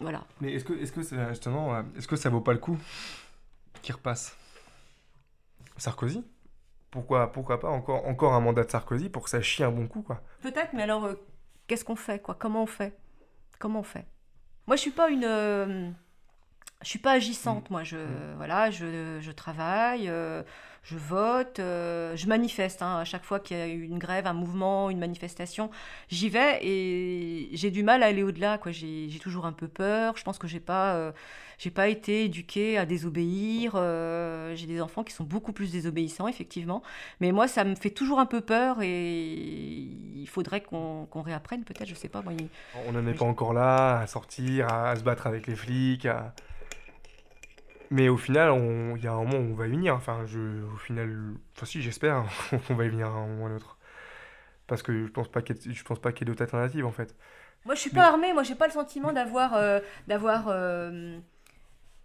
Voilà. 0.00 0.22
mais 0.42 0.52
est-ce 0.52 0.64
que, 0.64 0.74
est-ce 0.74 0.92
que 0.92 1.02
c'est- 1.02 1.28
justement, 1.30 1.74
euh, 1.74 1.82
est-ce 1.96 2.06
que 2.06 2.16
ça 2.16 2.28
vaut 2.28 2.42
pas 2.42 2.52
le 2.52 2.58
coup 2.58 2.78
qu'il 3.82 3.94
repasse? 3.94 4.36
Sarkozy? 5.78 6.24
Pourquoi, 6.90 7.32
pourquoi 7.32 7.60
pas 7.60 7.68
encore, 7.68 8.06
encore 8.06 8.34
un 8.34 8.40
mandat 8.40 8.64
de 8.64 8.70
Sarkozy 8.70 9.08
pour 9.08 9.24
que 9.24 9.30
ça 9.30 9.40
chie 9.42 9.64
un 9.64 9.70
bon 9.70 9.86
coup, 9.86 10.02
quoi? 10.02 10.22
Peut-être, 10.42 10.72
mais 10.74 10.82
alors, 10.82 11.04
euh, 11.06 11.14
qu'est-ce 11.66 11.84
qu'on 11.84 11.96
fait, 11.96 12.20
quoi? 12.20 12.34
Comment 12.38 12.62
on 12.62 12.66
fait? 12.66 12.96
Comment 13.58 13.80
on 13.80 13.84
fait? 13.84 14.06
Moi, 14.66 14.76
je 14.76 14.82
suis 14.82 14.90
pas 14.90 15.08
une... 15.10 15.24
euh, 15.24 15.90
je 16.82 16.88
suis 16.88 16.98
pas 16.98 17.12
agissante, 17.12 17.70
moi. 17.70 17.82
Je, 17.84 17.96
voilà, 18.36 18.70
je, 18.70 19.18
je 19.20 19.30
travaille, 19.32 20.08
euh, 20.08 20.42
je 20.84 20.96
vote, 20.96 21.58
euh, 21.58 22.14
je 22.16 22.26
manifeste. 22.28 22.80
hein. 22.82 22.98
à 22.98 23.04
chaque 23.04 23.24
fois 23.24 23.40
qu'il 23.40 23.56
y 23.56 23.60
a 23.60 23.66
une 23.66 23.98
grève, 23.98 24.26
un 24.26 24.32
mouvement, 24.34 24.88
une 24.90 24.98
manifestation, 25.00 25.70
j'y 26.08 26.28
vais 26.28 26.58
et 26.64 27.48
j'ai 27.52 27.70
du 27.70 27.82
mal 27.82 28.02
à 28.02 28.06
aller 28.06 28.22
au-delà. 28.22 28.58
quoi. 28.58 28.72
J'ai 28.72 29.08
j'ai 29.08 29.18
toujours 29.18 29.46
un 29.46 29.52
peu 29.52 29.68
peur. 29.68 30.16
Je 30.16 30.22
pense 30.22 30.38
que 30.38 30.46
j'ai 30.46 30.60
pas, 30.60 30.94
euh, 30.94 31.12
j'ai 31.58 31.70
pas 31.70 31.88
été 31.88 32.24
éduquée 32.26 32.78
à 32.78 32.84
désobéir. 32.86 33.72
j'ai 34.54 34.66
des 34.66 34.80
enfants 34.80 35.02
qui 35.02 35.12
sont 35.14 35.24
beaucoup 35.24 35.52
plus 35.52 35.72
désobéissants, 35.72 36.28
effectivement. 36.28 36.82
Mais 37.20 37.32
moi, 37.32 37.48
ça 37.48 37.64
me 37.64 37.74
fait 37.74 37.90
toujours 37.90 38.20
un 38.20 38.26
peu 38.26 38.42
peur 38.42 38.76
et 38.82 39.24
il 39.32 40.28
faudrait 40.28 40.60
qu'on 40.60 41.06
qu'on 41.10 41.22
réapprenne, 41.22 41.64
peut-être, 41.64 41.88
je 41.88 41.94
sais 41.94 42.08
pas. 42.08 42.22
Moi, 42.22 42.34
il- 42.34 42.48
On 42.86 42.92
n'en 42.92 43.04
est 43.06 43.14
pas 43.14 43.24
encore 43.24 43.54
là, 43.54 44.00
à 44.00 44.06
sortir, 44.06 44.68
à, 44.68 44.90
à 44.90 44.96
se 44.96 45.02
battre 45.02 45.26
avec 45.26 45.46
les 45.46 45.56
flics. 45.56 46.06
à- 46.06 46.34
Mais 47.90 48.08
au 48.08 48.16
final, 48.16 48.52
il 48.96 49.02
y 49.02 49.06
a 49.06 49.12
un 49.12 49.16
moment 49.24 49.38
où 49.38 49.52
on 49.52 49.54
va 49.54 49.66
y 49.66 49.70
venir. 49.70 49.94
Enfin, 49.94 50.24
je, 50.26 50.38
au 50.72 50.76
final, 50.76 51.34
enfin 51.56 51.66
si, 51.66 51.82
j'espère 51.82 52.24
qu'on 52.68 52.74
va 52.74 52.84
y 52.84 52.88
venir 52.88 53.06
à 53.06 53.10
un 53.10 53.26
moment 53.26 53.44
ou 53.44 53.46
à 53.46 53.50
un 53.50 53.56
autre. 53.56 53.78
Parce 54.66 54.82
que 54.82 55.06
je 55.06 55.10
pense 55.12 55.28
pas 55.28 55.42
qu'il 55.42 55.56
y 55.56 55.70
ait- 55.70 55.72
je 55.74 55.84
pense 55.84 56.00
pas 56.00 56.10
qu'il 56.12 56.26
y 56.26 56.30
ait 56.30 56.32
d'autres 56.32 56.42
alternatives 56.42 56.84
en 56.86 56.90
fait. 56.90 57.14
Moi, 57.64 57.74
je 57.74 57.80
suis 57.80 57.90
Mais- 57.92 58.00
pas 58.00 58.06
armée. 58.08 58.32
Moi, 58.32 58.42
j'ai 58.42 58.54
pas 58.56 58.66
le 58.66 58.72
sentiment 58.72 59.12
d'avoir, 59.12 59.54
euh, 59.54 59.78
d'avoir 60.08 60.46
euh, 60.48 61.18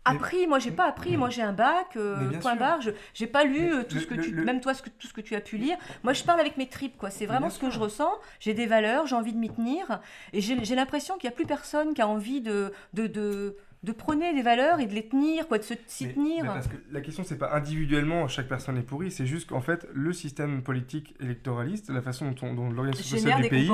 appris. 0.06 0.48
Moi, 0.48 0.60
j'ai 0.60 0.72
pas 0.72 0.86
appris. 0.86 1.18
Moi, 1.18 1.30
j'ai 1.32 1.42
un 1.42 1.54
bac. 1.54 1.96
euh, 1.96 2.18
Mais 2.32 2.38
point 2.40 2.52
sûr. 2.52 2.60
barre. 2.60 2.82
Je 2.82 2.92
j'ai 3.14 3.28
pas 3.28 3.44
lu 3.44 3.60
Mais 3.62 3.72
euh, 3.74 3.84
tout 3.84 3.96
le- 3.96 4.02
ce 4.02 4.08
que 4.08 4.14
le- 4.16 4.24
tu, 4.24 4.32
le- 4.32 4.44
même 4.44 4.62
toi, 4.62 4.74
ce 4.76 4.82
que, 4.84 4.90
tout 4.90 5.08
ce 5.08 5.14
que 5.14 5.22
tu 5.22 5.36
as 5.36 5.42
pu 5.42 5.58
lire. 5.58 5.78
Moi, 6.04 6.14
je 6.14 6.24
parle 6.24 6.40
avec 6.40 6.58
mes 6.58 6.68
tripes. 6.68 6.98
Quoi. 6.98 7.10
C'est 7.10 7.26
vraiment 7.26 7.50
ce 7.50 7.60
que 7.60 7.70
je 7.72 7.80
ressens. 7.80 8.12
J'ai 8.40 8.54
des 8.54 8.68
valeurs. 8.68 9.08
J'ai 9.08 9.16
envie 9.16 9.34
de 9.34 9.40
m'y 9.40 9.50
tenir. 9.50 10.00
Et 10.34 10.42
j'ai 10.42 10.64
j'ai 10.64 10.76
l'impression 10.76 11.16
qu'il 11.18 11.30
y 11.30 11.34
a 11.34 11.36
plus 11.36 11.46
personne 11.48 11.94
qui 11.96 12.02
a 12.02 12.08
envie 12.08 12.42
de, 12.42 12.72
de, 12.94 13.08
de, 13.08 13.56
de 13.84 13.92
prôner 13.92 14.32
des 14.36 14.44
valeurs 14.44 14.80
et 14.80 14.86
de 14.86 14.94
les 14.94 15.08
tenir, 15.08 15.48
quoi, 15.48 15.58
de 15.58 15.64
s'y 15.64 15.76
tenir. 16.14 16.44
mais 16.44 16.50
parce 16.54 16.68
que 16.68 16.76
la 16.92 17.02
question, 17.02 17.24
c'est 17.24 17.38
pas 17.40 17.52
individuellement 17.56 18.28
chaque 18.28 18.48
personne 18.48 18.78
est 18.78 18.84
pourrie, 18.84 19.10
c'est 19.10 19.26
juste 19.26 19.50
qu'en 19.50 19.62
fait, 19.62 19.88
le 19.92 20.14
système 20.14 20.62
politique 20.62 21.16
électoraliste, 21.20 21.90
la 21.90 22.02
façon 22.04 22.30
dont, 22.30 22.48
on- 22.48 22.54
dont 22.54 22.70
l'organisation 22.70 23.18
sociale 23.18 23.42
du 23.42 23.50
pays 23.50 23.68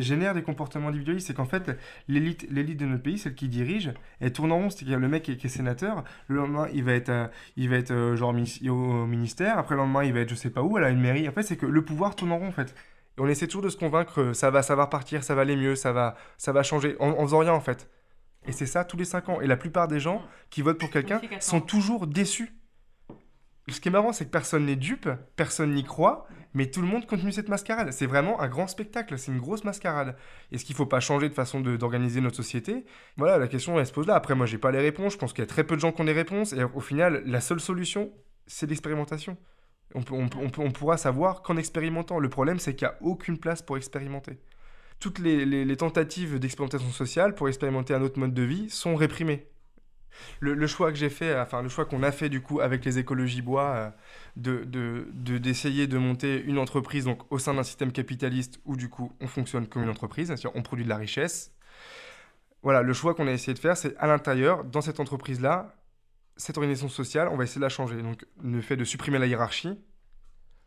génère 0.00 0.34
des 0.34 0.42
comportements 0.42 0.88
individualistes. 0.88 1.28
C'est 1.28 1.34
qu'en 1.34 1.44
fait, 1.44 1.78
l'élite 2.08 2.46
l'élite 2.50 2.80
de 2.80 2.86
notre 2.86 3.02
pays, 3.04 3.18
celle 3.18 3.36
qui 3.36 3.48
dirige, 3.48 3.92
elle 4.18 4.32
tourne 4.32 4.50
en 4.50 4.56
rond. 4.58 4.70
C'est-à-dire 4.70 4.98
le 4.98 5.08
mec 5.08 5.22
qui 5.22 5.32
est, 5.32 5.36
qui 5.36 5.46
est 5.46 5.50
sénateur, 5.50 6.02
le 6.26 6.36
lendemain, 6.36 6.66
il 6.74 6.82
va 6.82 6.92
être, 6.94 7.08
euh, 7.10 7.26
il 7.56 7.68
va 7.68 7.76
être 7.76 7.92
euh, 7.92 8.16
genre 8.16 8.30
au 8.30 9.06
ministère, 9.06 9.58
après 9.58 9.76
le 9.76 9.82
lendemain, 9.82 10.02
il 10.02 10.12
va 10.12 10.20
être 10.20 10.30
je 10.30 10.34
sais 10.34 10.50
pas 10.50 10.62
où, 10.62 10.76
à 10.76 10.90
une 10.90 11.00
mairie. 11.00 11.28
En 11.28 11.32
fait, 11.32 11.42
c'est 11.44 11.56
que 11.56 11.66
le 11.66 11.84
pouvoir 11.84 12.16
tourne 12.16 12.32
en 12.32 12.38
rond, 12.38 12.48
en 12.48 12.52
fait. 12.52 12.74
Et 13.16 13.20
on 13.20 13.28
essaie 13.28 13.46
toujours 13.46 13.62
de 13.62 13.68
se 13.68 13.76
convaincre 13.76 14.32
ça 14.32 14.50
va, 14.50 14.62
ça 14.62 14.74
va 14.74 14.86
repartir, 14.86 15.22
ça 15.22 15.36
va 15.36 15.42
aller 15.42 15.54
mieux, 15.54 15.76
ça 15.76 15.92
va, 15.92 16.16
ça 16.36 16.50
va 16.50 16.64
changer, 16.64 16.96
en, 16.98 17.10
en 17.10 17.22
faisant 17.22 17.38
rien, 17.38 17.52
en 17.52 17.60
fait. 17.60 17.88
Et 18.46 18.52
c'est 18.52 18.66
ça 18.66 18.84
tous 18.84 18.96
les 18.96 19.04
5 19.04 19.28
ans. 19.28 19.40
Et 19.40 19.46
la 19.46 19.56
plupart 19.56 19.88
des 19.88 20.00
gens 20.00 20.22
qui 20.50 20.62
votent 20.62 20.78
pour 20.78 20.90
quelqu'un 20.90 21.20
sont 21.40 21.60
toujours 21.60 22.06
déçus. 22.06 22.52
Ce 23.68 23.80
qui 23.80 23.88
est 23.88 23.92
marrant, 23.92 24.12
c'est 24.12 24.26
que 24.26 24.30
personne 24.30 24.66
n'est 24.66 24.76
dupe, 24.76 25.08
personne 25.36 25.72
n'y 25.72 25.84
croit, 25.84 26.26
mais 26.52 26.70
tout 26.70 26.82
le 26.82 26.86
monde 26.86 27.06
continue 27.06 27.32
cette 27.32 27.48
mascarade. 27.48 27.90
C'est 27.92 28.04
vraiment 28.04 28.38
un 28.42 28.48
grand 28.48 28.66
spectacle, 28.66 29.18
c'est 29.18 29.32
une 29.32 29.38
grosse 29.40 29.64
mascarade. 29.64 30.16
Est-ce 30.52 30.66
qu'il 30.66 30.74
ne 30.74 30.76
faut 30.76 30.84
pas 30.86 31.00
changer 31.00 31.30
de 31.30 31.34
façon 31.34 31.60
d'organiser 31.60 32.20
notre 32.20 32.36
société 32.36 32.84
Voilà, 33.16 33.38
la 33.38 33.48
question, 33.48 33.78
elle 33.80 33.86
se 33.86 33.92
pose 33.92 34.06
là. 34.06 34.16
Après, 34.16 34.34
moi, 34.34 34.44
j'ai 34.44 34.58
pas 34.58 34.70
les 34.70 34.80
réponses. 34.80 35.14
Je 35.14 35.18
pense 35.18 35.32
qu'il 35.32 35.40
y 35.42 35.46
a 35.46 35.46
très 35.48 35.64
peu 35.64 35.76
de 35.76 35.80
gens 35.80 35.92
qui 35.92 36.02
ont 36.02 36.04
des 36.04 36.12
réponses. 36.12 36.52
Et 36.52 36.62
au 36.62 36.80
final, 36.80 37.22
la 37.24 37.40
seule 37.40 37.58
solution, 37.60 38.12
c'est 38.46 38.68
l'expérimentation. 38.68 39.38
On, 39.94 40.02
peut- 40.02 40.14
on 40.14 40.28
peut- 40.28 40.38
on 40.42 40.50
peut- 40.50 40.60
on 40.60 40.70
pourra 40.70 40.98
savoir 40.98 41.40
qu'en 41.40 41.56
expérimentant. 41.56 42.18
Le 42.18 42.28
problème, 42.28 42.58
c'est 42.58 42.74
qu'il 42.76 42.86
n'y 42.86 42.92
a 42.92 42.98
aucune 43.00 43.38
place 43.38 43.62
pour 43.62 43.78
expérimenter. 43.78 44.38
Toutes 45.04 45.18
les, 45.18 45.76
tentatives 45.76 46.38
d'expérimentation 46.38 46.88
sociale 46.90 47.34
pour 47.34 47.46
expérimenter 47.48 47.92
un 47.92 48.00
autre 48.00 48.18
mode 48.18 48.32
de 48.32 48.40
vie 48.40 48.70
sont 48.70 48.96
réprimées. 48.96 49.46
Le, 50.40 50.66
choix 50.66 50.90
que 50.92 50.96
j'ai 50.96 51.10
fait, 51.10 51.38
enfin 51.38 51.60
le 51.60 51.68
choix 51.68 51.84
qu'on 51.84 52.02
a 52.02 52.10
fait 52.10 52.30
du 52.30 52.40
coup 52.40 52.60
avec 52.60 52.86
les 52.86 52.98
écologies 52.98 53.42
bois, 53.42 53.74
euh, 53.74 53.90
de 54.36 54.64
de- 54.64 55.06
de- 55.12 55.36
d'essayer 55.36 55.86
de, 55.86 55.98
monter 55.98 56.42
une 56.42 56.56
entreprise 56.56 57.04
donc 57.04 57.30
au 57.30 57.38
sein 57.38 57.52
d'un 57.52 57.64
système 57.64 57.92
capitaliste 57.92 58.60
où 58.64 58.76
du 58.76 58.88
coup 58.88 59.12
on 59.20 59.26
fonctionne 59.26 59.66
comme 59.66 59.82
une 59.82 59.90
entreprise, 59.90 60.32
on 60.54 60.62
produit 60.62 60.84
de 60.86 60.88
la 60.88 60.96
richesse. 60.96 61.52
Voilà, 62.62 62.80
le 62.80 62.94
choix 62.94 63.14
qu'on 63.14 63.28
a 63.28 63.32
essayé 63.32 63.52
de 63.52 63.58
faire, 63.58 63.76
c'est 63.76 63.94
à 63.98 64.06
l'intérieur, 64.06 64.64
dans 64.64 64.80
cette 64.80 65.00
entreprise-là, 65.00 65.76
cette 66.38 66.56
organisation 66.56 66.88
sociale, 66.88 67.28
on 67.30 67.36
va 67.36 67.44
essayer 67.44 67.58
de 67.58 67.66
la 67.66 67.68
changer. 67.68 68.00
Donc 68.00 68.24
le 68.42 68.62
fait 68.62 68.78
de 68.78 68.84
supprimer 68.84 69.18
la 69.18 69.26
hiérarchie, 69.26 69.78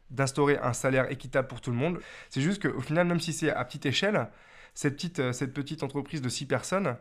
d'instaurer 0.10 0.58
un 0.60 0.74
salaire 0.74 1.12
équitable 1.12 1.48
pour 1.48 1.62
tout 1.62 1.72
le 1.72 1.78
monde, 1.78 2.00
c'est 2.30 2.42
juste 2.42 2.62
qu'au 2.62 2.82
final, 2.82 3.08
même 3.08 3.20
si 3.20 3.34
c'est 3.34 3.52
à 3.52 3.64
petite 3.66 3.86
échelle, 3.86 4.28
cette 4.74 4.96
petite, 4.96 5.20
euh, 5.20 5.34
cette 5.34 5.54
petite 5.54 5.84
entreprise 5.84 6.22
de 6.22 6.30
6 6.30 6.46
personnes, 6.46 6.98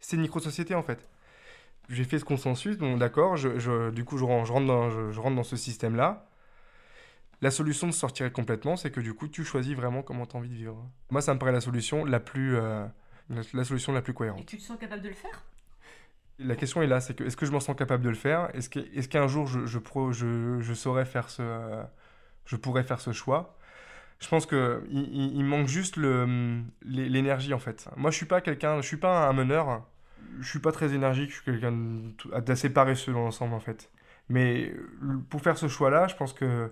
c'est 0.00 0.16
une 0.16 0.22
micro-société 0.22 0.74
en 0.74 0.82
fait 0.82 1.08
j'ai 1.88 2.04
fait 2.04 2.20
ce 2.20 2.24
consensus, 2.24 2.78
donc 2.78 3.00
d'accord, 3.00 3.36
je, 3.36 3.58
je- 3.58 3.90
du 3.90 4.04
coup 4.04 4.16
je, 4.16 4.20
je 4.24 4.52
rentre 4.52 4.66
dans, 4.66 4.90
je, 4.90 5.10
je 5.10 5.20
rentre 5.20 5.34
dans 5.34 5.42
ce 5.42 5.56
système-là. 5.56 6.26
La 7.42 7.50
solution 7.50 7.86
de 7.86 7.92
sortir 7.92 8.30
complètement, 8.32 8.76
c'est 8.76 8.90
que 8.90 9.00
du 9.00 9.14
coup 9.14 9.26
tu 9.26 9.44
choisis 9.44 9.74
vraiment 9.74 10.02
comment 10.02 10.26
tu 10.26 10.36
as 10.36 10.38
envie 10.38 10.50
de 10.50 10.54
vivre. 10.54 10.86
Moi 11.10 11.22
ça 11.22 11.32
me 11.34 11.38
paraît 11.38 11.52
la 11.52 11.60
solution 11.60 12.04
la 12.04 12.20
plus, 12.20 12.56
euh, 12.56 12.84
la, 13.30 13.40
la 13.54 13.64
solution 13.64 13.92
la 13.92 14.02
plus 14.02 14.12
Et 14.12 14.14
cohérente. 14.14 14.46
tu 14.46 14.58
te 14.58 14.62
sens 14.62 14.78
capable 14.78 15.02
de 15.02 15.08
le 15.08 15.14
faire? 15.14 15.42
La 16.38 16.54
question 16.56 16.80
est 16.82 16.86
là, 16.86 17.00
c'est 17.00 17.14
que 17.14 17.24
est-ce 17.24 17.36
que 17.36 17.46
je 17.46 17.50
m'en 17.50 17.60
sens 17.60 17.76
capable 17.76 18.02
de 18.04 18.08
le 18.10 18.14
faire? 18.14 18.48
Est-ce 18.54 18.70
que- 18.70 18.80
est-ce 18.94 19.08
qu'un 19.08 19.26
jour 19.26 19.46
je, 19.46 19.66
je, 19.66 19.78
pro- 19.78 20.12
je, 20.12 20.58
je 20.60 20.74
saurais 20.74 21.04
faire 21.06 21.28
ce, 21.30 21.42
euh, 21.42 21.82
je 22.46 22.56
pourrais 22.56 22.84
faire 22.84 23.00
ce 23.00 23.12
choix 23.12 23.56
je 24.20 24.28
pense 24.28 24.46
que 24.46 24.82
il, 24.90 25.44
manque 25.44 25.66
juste 25.66 25.98
l'énergie 26.84 27.54
en 27.54 27.58
fait. 27.58 27.88
Moi 27.96 28.10
je 28.10 28.16
suis 28.16 28.26
pas 28.26 28.40
quelqu'un, 28.40 28.80
je 28.82 28.86
suis 28.86 28.98
pas 28.98 29.26
un 29.26 29.32
meneur, 29.32 29.82
je 30.40 30.48
suis 30.48 30.58
pas 30.58 30.72
très 30.72 30.92
énergique, 30.92 31.30
je 31.30 31.36
suis 31.36 31.44
quelqu'un 31.44 31.74
d'assez 32.44 32.70
paresseux 32.70 33.12
dans 33.12 33.20
l'ensemble 33.20 33.54
en 33.54 33.60
fait. 33.60 33.90
Mais 34.28 34.72
pour 35.30 35.40
faire 35.40 35.56
ce 35.56 35.68
choix-là, 35.68 36.06
je 36.06 36.14
pense 36.16 36.34
que 36.34 36.70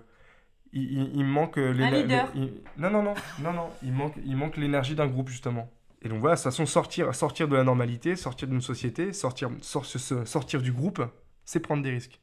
il, 0.71 1.25
manque 1.25 1.57
l'éner- 1.57 2.03
leader. 2.03 2.29
il- 2.35 2.53
non 2.77 2.91
non 2.91 3.01
non 3.01 3.15
non 3.41 3.53
non, 3.53 3.69
il 3.81 3.93
manque 3.93 4.13
il 4.23 4.37
manque 4.37 4.57
l'énergie 4.57 4.93
d'un 4.93 5.07
groupe 5.07 5.29
justement. 5.29 5.71
Et 6.03 6.07
donc 6.07 6.19
voilà, 6.19 6.35
de 6.35 6.39
toute 6.39 6.51
façon 6.51 6.67
sortir 6.67 7.15
sortir 7.15 7.47
de 7.47 7.55
la 7.55 7.63
normalité, 7.63 8.15
sortir 8.15 8.47
d'une 8.47 8.61
société, 8.61 9.11
sortir 9.11 9.49
sortir 9.63 10.61
du 10.61 10.71
groupe, 10.71 11.01
c'est 11.45 11.59
prendre 11.59 11.81
des 11.81 11.89
risques. 11.89 12.21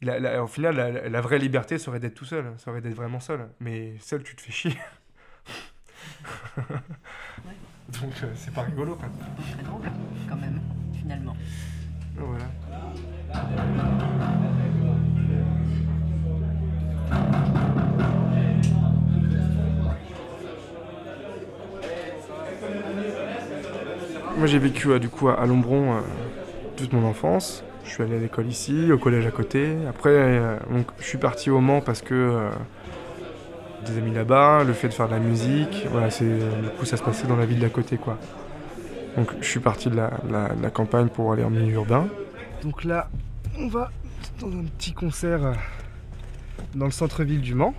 La- 0.00 0.18
la- 0.20 0.42
au 0.42 0.46
final, 0.46 0.76
la, 0.76 1.08
la- 1.08 1.20
vraie 1.20 1.38
liberté 1.38 1.76
serait 1.78 1.98
d'être 1.98 2.14
tout 2.14 2.24
seul, 2.24 2.52
serait 2.58 2.80
d'être 2.80 2.94
vraiment 2.94 3.20
seul. 3.20 3.48
Mais 3.60 3.94
seul, 4.00 4.22
tu 4.22 4.36
te 4.36 4.40
fais 4.42 4.52
chier. 4.52 4.76
Donc 8.00 8.12
euh, 8.22 8.32
c'est 8.36 8.52
pas 8.54 8.62
rigolo. 8.62 8.94
Quoi. 8.96 9.08
Très 9.54 9.62
drôle, 9.62 9.82
quand 10.28 10.36
même, 10.36 10.60
finalement. 10.92 11.36
Voilà. 12.16 12.44
Moi 24.36 24.46
j'ai 24.46 24.58
vécu 24.58 24.90
euh, 24.90 24.98
du 24.98 25.08
coup 25.08 25.28
à, 25.28 25.40
à 25.40 25.46
Lombron 25.46 25.96
euh, 25.96 26.00
toute 26.76 26.92
mon 26.92 27.04
enfance. 27.04 27.64
Je 27.88 27.94
suis 27.94 28.02
allé 28.02 28.16
à 28.16 28.20
l'école 28.20 28.46
ici, 28.46 28.92
au 28.92 28.98
collège 28.98 29.26
à 29.26 29.30
côté. 29.30 29.74
Après, 29.88 30.10
euh, 30.12 30.58
donc, 30.70 30.86
je 30.98 31.04
suis 31.04 31.16
parti 31.18 31.48
au 31.48 31.60
Mans 31.60 31.80
parce 31.80 32.02
que 32.02 32.14
euh, 32.14 32.50
des 33.86 33.96
amis 33.96 34.12
là-bas, 34.12 34.62
le 34.64 34.74
fait 34.74 34.88
de 34.88 34.92
faire 34.92 35.06
de 35.08 35.14
la 35.14 35.18
musique, 35.20 35.86
voilà, 35.90 36.10
c'est 36.10 36.26
du 36.28 36.68
coup 36.78 36.84
ça 36.84 36.98
se 36.98 37.02
passait 37.02 37.26
dans 37.26 37.36
la 37.36 37.46
ville 37.46 37.60
d'à 37.60 37.70
côté 37.70 37.96
quoi. 37.96 38.18
Donc 39.16 39.32
je 39.40 39.46
suis 39.48 39.60
parti 39.60 39.88
de 39.88 39.96
la, 39.96 40.10
de 40.22 40.32
la- 40.32 40.48
de 40.54 40.62
la 40.62 40.70
campagne 40.70 41.08
pour 41.08 41.32
aller 41.32 41.42
en 41.44 41.50
milieu 41.50 41.72
urbain. 41.72 42.06
Donc 42.62 42.84
là, 42.84 43.08
on 43.58 43.68
va 43.68 43.90
dans 44.40 44.48
un 44.48 44.64
petit 44.76 44.92
concert 44.92 45.42
euh, 45.44 45.52
dans 46.74 46.84
le 46.84 46.90
centre-ville 46.90 47.40
du 47.40 47.54
Mans. 47.54 47.74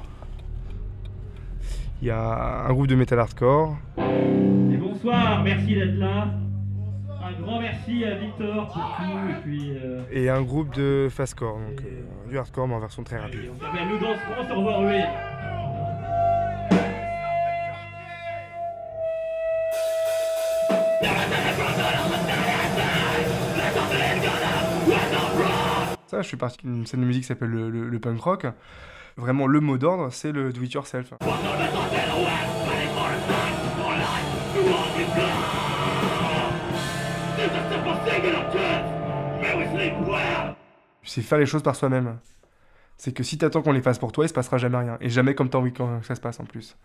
Il 2.02 2.08
y 2.08 2.12
a 2.12 2.66
un 2.68 2.74
groupe 2.74 2.88
de 2.88 2.96
metal 2.96 3.20
hardcore. 3.20 3.78
Et 4.00 4.78
bonsoir, 4.78 5.44
merci 5.44 5.76
d'être 5.76 5.98
là. 6.00 6.28
Un 7.22 7.34
grand 7.42 7.60
merci 7.60 8.06
à 8.06 8.16
Victor 8.16 8.68
pour 8.68 8.96
tout. 8.98 9.30
Et, 9.30 9.42
puis, 9.42 9.78
euh, 9.78 10.02
et 10.12 10.30
un 10.30 10.42
groupe 10.42 10.74
de 10.74 11.10
fastcore, 11.12 11.60
donc 11.60 11.82
euh, 11.82 12.30
du 12.30 12.38
hardcore 12.38 12.68
mais 12.68 12.76
en 12.76 12.80
version 12.80 13.04
très 13.04 13.18
rapide. 13.20 13.52
On 13.54 13.60
s'appelle 13.60 13.88
Nous 13.90 14.00
Ça, 26.08 26.22
je 26.22 26.28
suis 26.28 26.38
parti 26.38 26.58
d'une 26.64 26.88
scène 26.88 27.02
de 27.02 27.06
musique 27.06 27.24
qui 27.24 27.28
s'appelle 27.28 27.50
le, 27.50 27.70
le 27.70 28.00
punk 28.00 28.20
rock. 28.22 28.48
Vraiment, 29.18 29.46
le 29.46 29.60
mot 29.60 29.78
d'ordre, 29.78 30.12
c'est 30.12 30.32
le 30.32 30.54
do 30.54 30.62
it 30.64 30.74
yourself. 30.74 31.14
C'est 41.10 41.24
faire 41.24 41.40
les 41.40 41.48
choses 41.48 41.64
par 41.64 41.76
soi-même. 41.76 42.20
C'est 42.98 43.14
que 43.14 43.24
si 43.24 43.38
t'attends 43.38 43.64
qu'on 43.64 43.72
les 43.72 43.82
fasse 43.82 43.98
pour 43.98 44.12
toi, 44.12 44.26
il 44.26 44.30
se 44.30 44.34
passera 44.34 44.58
jamais 44.58 44.78
rien. 44.78 44.98
Et 45.02 45.10
jamais 45.10 45.34
comme 45.34 45.50
t'as 45.50 45.58
envie 45.58 45.74
que 45.74 45.82
ça 46.04 46.14
se 46.14 46.22
passe 46.22 46.40
en 46.40 46.46
plus. 46.46 46.78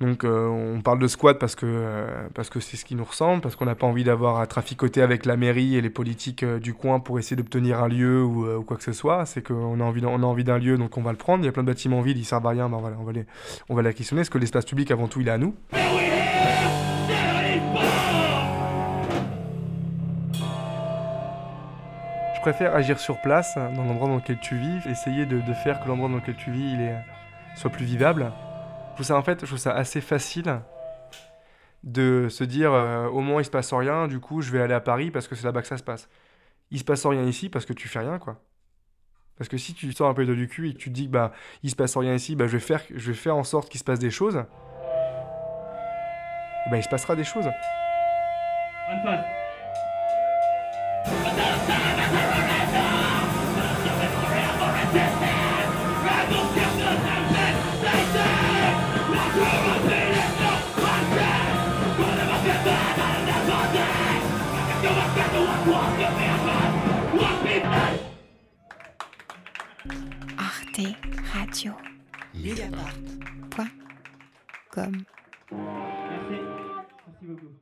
Donc 0.00 0.24
euh, 0.24 0.46
on 0.46 0.80
parle 0.80 1.00
de 1.00 1.08
squat 1.08 1.38
parce 1.38 1.56
que 1.56 1.66
euh, 1.66 2.28
parce 2.32 2.50
que 2.50 2.60
c'est 2.60 2.76
ce 2.76 2.84
qui 2.84 2.94
nous 2.94 3.04
ressemble, 3.04 3.40
parce 3.40 3.56
qu'on 3.56 3.64
n'a 3.64 3.74
pas 3.74 3.86
envie 3.86 4.04
d'avoir 4.04 4.38
à 4.38 4.46
traficoter 4.46 5.02
avec 5.02 5.26
la 5.26 5.36
mairie 5.36 5.76
et 5.76 5.80
les 5.80 5.90
politiques 5.90 6.44
euh, 6.44 6.60
du 6.60 6.72
coin 6.72 7.00
pour 7.00 7.18
essayer 7.18 7.36
d'obtenir 7.36 7.82
un 7.82 7.88
lieu 7.88 8.22
ou, 8.22 8.62
quoi 8.62 8.76
que 8.76 8.84
ce 8.84 8.92
soit. 8.92 9.26
C'est 9.26 9.42
qu'on 9.42 9.80
a 9.80 9.84
envie 9.84 10.04
on 10.04 10.22
a 10.22 10.26
envie 10.26 10.44
d'un 10.44 10.58
lieu, 10.58 10.78
donc 10.78 10.96
on 10.96 11.02
va 11.02 11.10
le 11.10 11.18
prendre. 11.18 11.42
Il 11.42 11.46
y 11.46 11.48
a 11.48 11.52
plein 11.52 11.64
de 11.64 11.68
bâtiments 11.68 12.00
vides, 12.00 12.18
ils 12.18 12.24
servent 12.24 12.46
à 12.46 12.50
rien, 12.50 12.68
ben 12.68 12.78
voilà, 12.78 12.96
on 13.00 13.04
va 13.04 13.12
les 13.12 13.26
on 13.68 13.74
va 13.74 13.82
l'acquisitionner. 13.82 14.20
Parce 14.20 14.30
que 14.30 14.38
l'espace 14.38 14.64
public 14.64 14.90
avant 14.90 15.08
tout, 15.08 15.20
il 15.20 15.28
est 15.28 15.32
à 15.32 15.38
nous. 15.38 15.54
Je 22.38 22.40
préfère 22.40 22.72
agir 22.72 23.00
sur 23.00 23.20
place, 23.20 23.56
dans 23.56 23.82
l'endroit 23.82 24.06
dans 24.06 24.14
lequel 24.14 24.38
tu 24.38 24.56
vis, 24.56 24.86
essayer 24.86 25.26
de, 25.26 25.52
faire 25.52 25.80
que 25.80 25.88
l'endroit 25.88 26.08
dans 26.08 26.18
lequel 26.18 26.36
tu 26.36 26.52
vis 26.52 26.76
soit 27.56 27.68
plus 27.68 27.84
vivable? 27.84 28.32
Je 28.90 28.94
trouve 28.94 29.06
ça, 29.06 29.16
en 29.16 29.24
fait, 29.24 29.40
je 29.40 29.46
trouve 29.46 29.58
ça 29.58 29.72
assez 29.72 30.00
facile 30.00 30.60
de 31.82 32.28
se 32.28 32.44
dire 32.44 32.72
euh, 32.72 33.08
au 33.08 33.22
moins 33.22 33.42
il 33.42 33.44
se 33.44 33.50
passe 33.50 33.72
rien, 33.72 34.06
du 34.06 34.20
coup 34.20 34.40
je 34.40 34.52
vais 34.52 34.60
aller 34.60 34.74
à 34.74 34.80
Paris 34.80 35.10
parce 35.10 35.26
que 35.26 35.34
c'est 35.34 35.44
là-bas 35.44 35.62
que 35.62 35.66
ça 35.66 35.78
se 35.78 35.82
passe. 35.82 36.08
Il 36.70 36.78
se 36.78 36.84
passe 36.84 37.04
rien 37.06 37.24
ici 37.24 37.48
parce 37.48 37.66
que 37.66 37.72
tu 37.72 37.88
fais 37.88 37.98
rien, 37.98 38.20
quoi. 38.20 38.40
Parce 39.36 39.48
que 39.48 39.58
si 39.58 39.74
tu 39.74 39.90
sors 39.92 40.08
un 40.08 40.14
peu 40.14 40.24
de 40.24 40.34
du 40.34 40.46
cul 40.46 40.70
et 40.70 40.74
que 40.74 40.78
tu 40.78 40.90
te 40.90 40.94
dis 40.94 41.06
que 41.06 41.12
bah 41.12 41.32
il 41.64 41.70
se 41.70 41.76
passe 41.76 41.96
rien 41.96 42.14
ici, 42.14 42.36
bah 42.36 42.46
je 42.46 42.52
vais 42.52 42.60
faire, 42.60 42.82
je 42.94 43.10
vais 43.10 43.16
faire 43.16 43.34
en 43.34 43.44
sorte 43.44 43.68
qu'il 43.68 43.80
se 43.80 43.84
passe 43.84 43.98
des 43.98 44.12
choses, 44.12 44.44
bah 46.70 46.76
il 46.76 46.84
se 46.84 46.88
passera 46.88 47.16
des 47.16 47.24
choses. 47.24 47.48
Radio. 71.58 71.74
Mediapart. 72.34 72.94
Point. 73.50 73.70
Com. 74.70 74.92
Merci. 75.50 76.40
Merci 77.08 77.24
beaucoup. 77.26 77.57